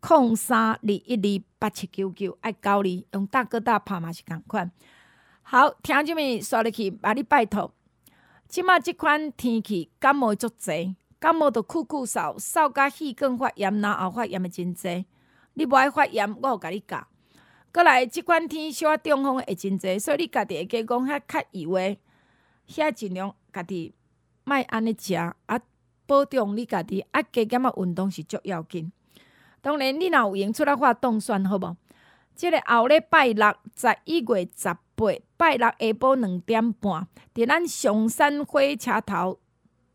[0.00, 4.70] 空三二一二八七九九，爱交你用大哥大拍嘛是共款。
[5.50, 7.72] 好，听众们刷入去，把你拜托。
[8.46, 15.06] 即马即款天气感冒足侪，感冒着酷酷嗽，嗽甲气更发炎，然后发炎的真侪。
[15.54, 17.08] 你无爱发炎，我有甲你教。
[17.72, 21.98] 过来，即款天小可中风会真侪，所以你家己会加讲遐较油诶，
[22.68, 23.94] 遐尽量家己
[24.44, 25.34] 莫安尼食，啊，
[26.06, 28.92] 保重你家己，啊，加减啊运动是足要紧。
[29.62, 31.74] 当然，你若有闲出来发冻蒜，好无？
[32.38, 39.40] 即、这个后礼拜六十一月十八，拜六下晡两点半，伫咱上山火车头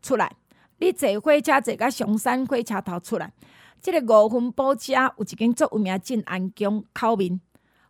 [0.02, 0.30] 出来。
[0.76, 3.32] 你坐火车坐甲上山火车头出来，
[3.80, 7.40] 即、这个五分埔遮有一间足有名进安宫口面。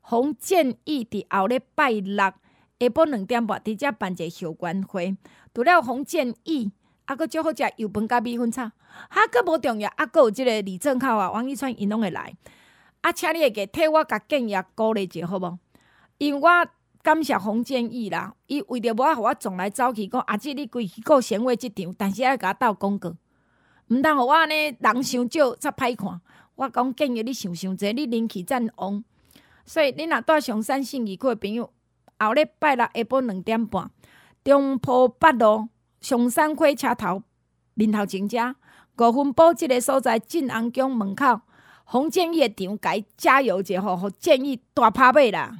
[0.02, 2.34] 洪建义伫后礼拜六下
[2.78, 5.16] 晡两点半，伫遮办一个授权会。
[5.52, 6.70] 除了洪建义，
[7.06, 8.70] 啊，阁足好食油饭甲米粉炒，
[9.10, 12.32] 哈，阁无重要，啊，佫有即个李正浩啊、王一川，因拢会来。
[13.04, 15.58] 啊，请你会记替我甲建议鼓励者好无？
[16.16, 16.48] 因为我
[17.02, 23.10] 感谢洪建义啦，伊为着无爱互我从来走去讲，阿姊你规个闲话即场，但是爱甲我斗广告，
[23.88, 26.18] 毋通互我安尼人伤少，煞歹看。
[26.54, 29.04] 我讲建议你想想者，你人气真旺。
[29.66, 31.70] 所以你若住上山信义区的朋友，
[32.18, 33.90] 后礼拜六下晡两点半，
[34.42, 35.68] 中埔北路
[36.00, 37.22] 上山火车头
[37.74, 38.54] 面头前遮
[38.96, 41.40] 五分埔即个所在晋安宫门口，
[41.86, 45.58] 洪建义的场甲伊加油者吼，互建议大拍卖啦！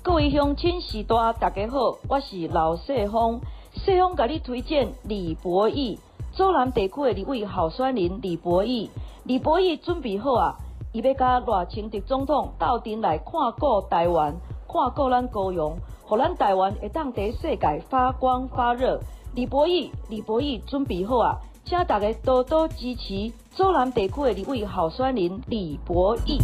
[0.00, 3.40] 各位乡亲时代大家好，我是老谢峰，
[3.74, 5.98] 谢峰甲你推荐李博义，
[6.32, 8.88] 左南地区的一位候选人李博义，
[9.24, 10.54] 李博义准备好啊！
[10.92, 14.32] 伊要甲赖清德总统斗阵来看顾台湾，
[14.68, 19.00] 看顾咱高雄，互咱台湾会当伫世界发光发热。
[19.34, 21.36] 李博义，李博义准备好啊！
[21.64, 26.38] 请大家多多支持左南地区的一位候选人李博义。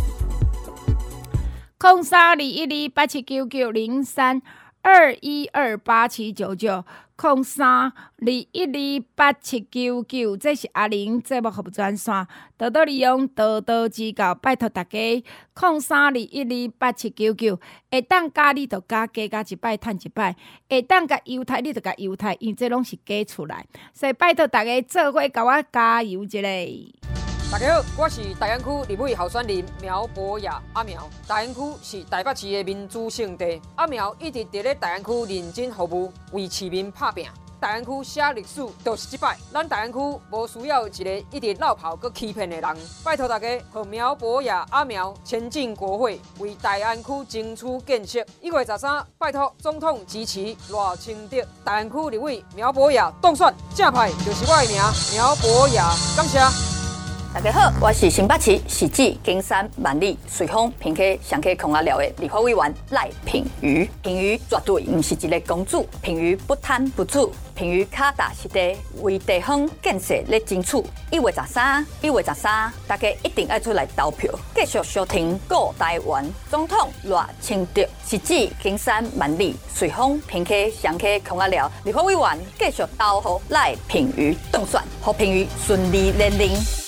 [1.78, 4.42] 空三二一二八七九九零三
[4.82, 6.84] 二一二八七九九。
[7.20, 12.24] 空三二一二八七九九，这是阿玲节目服务专线，
[12.56, 15.24] 多多利用，多多指教，拜托大家。
[15.52, 17.58] 空三二一二八七九九，
[17.90, 20.36] 会当加你就加，加加一摆趁一摆，
[20.70, 27.27] 会当加犹太你就加犹太，因这拢是加出来，所以拜托大家做伙甲我加油一下。
[27.50, 31.08] 大家好，我是大安区立委候选人苗博雅阿苗。
[31.26, 37.26] 大安区是台北市的民主圣地，阿苗一直伫咧大安区认真服务，为市民拍拼。
[37.58, 39.98] 大安区写历史就是这摆，咱大安区
[40.30, 42.76] 无需要一个一直落跑搁欺骗的人。
[43.02, 48.22] 拜托大家和苗博雅阿苗前进国会，为大安区争取建设。
[48.42, 51.38] 一月十三，拜托总统支持赖清德。
[51.64, 54.82] 大安区立委苗博雅当选，正牌就是我的名
[55.14, 56.77] 苗博雅，感谢。
[57.34, 63.88] 大家好，我是新北市喜记金山万里随风平溪上溪孔阿寮的立法委员赖品妤。
[64.02, 70.78] 品妤绝对不是一个公主，品妤不贪不醋，品妤脚踏实地为地方建设来争取。
[71.10, 77.86] 一月十三，一月十三，大家一定要出来投票，继续收听顾台湾总统赖清德。
[78.06, 86.87] 喜记金山万里随风平溪上溪孔阿寮立法委员继续投予赖品妤当选，和品妤顺利连任。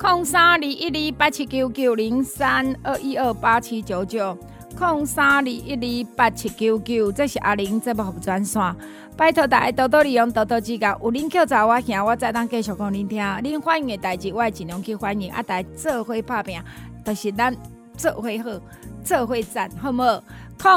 [0.00, 4.34] 空三二一二八七九九零三二一二八七九九，
[4.78, 8.76] 零三二一二八七九九，这是阿玲节目服装线。
[9.14, 10.98] 拜托大家多多利用，多多指教。
[11.02, 13.22] 有恁叫查我听，我再当继续讲恁听。
[13.22, 15.30] 恁欢迎的代志，我尽量去欢迎。
[15.30, 16.62] 啊，大家做伙拍拼，
[17.04, 17.54] 就是咱
[17.94, 18.60] 做伙好，
[19.04, 20.24] 做伙赞，好唔好？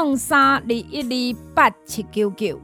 [0.04, 2.60] 零三二一二八七九九。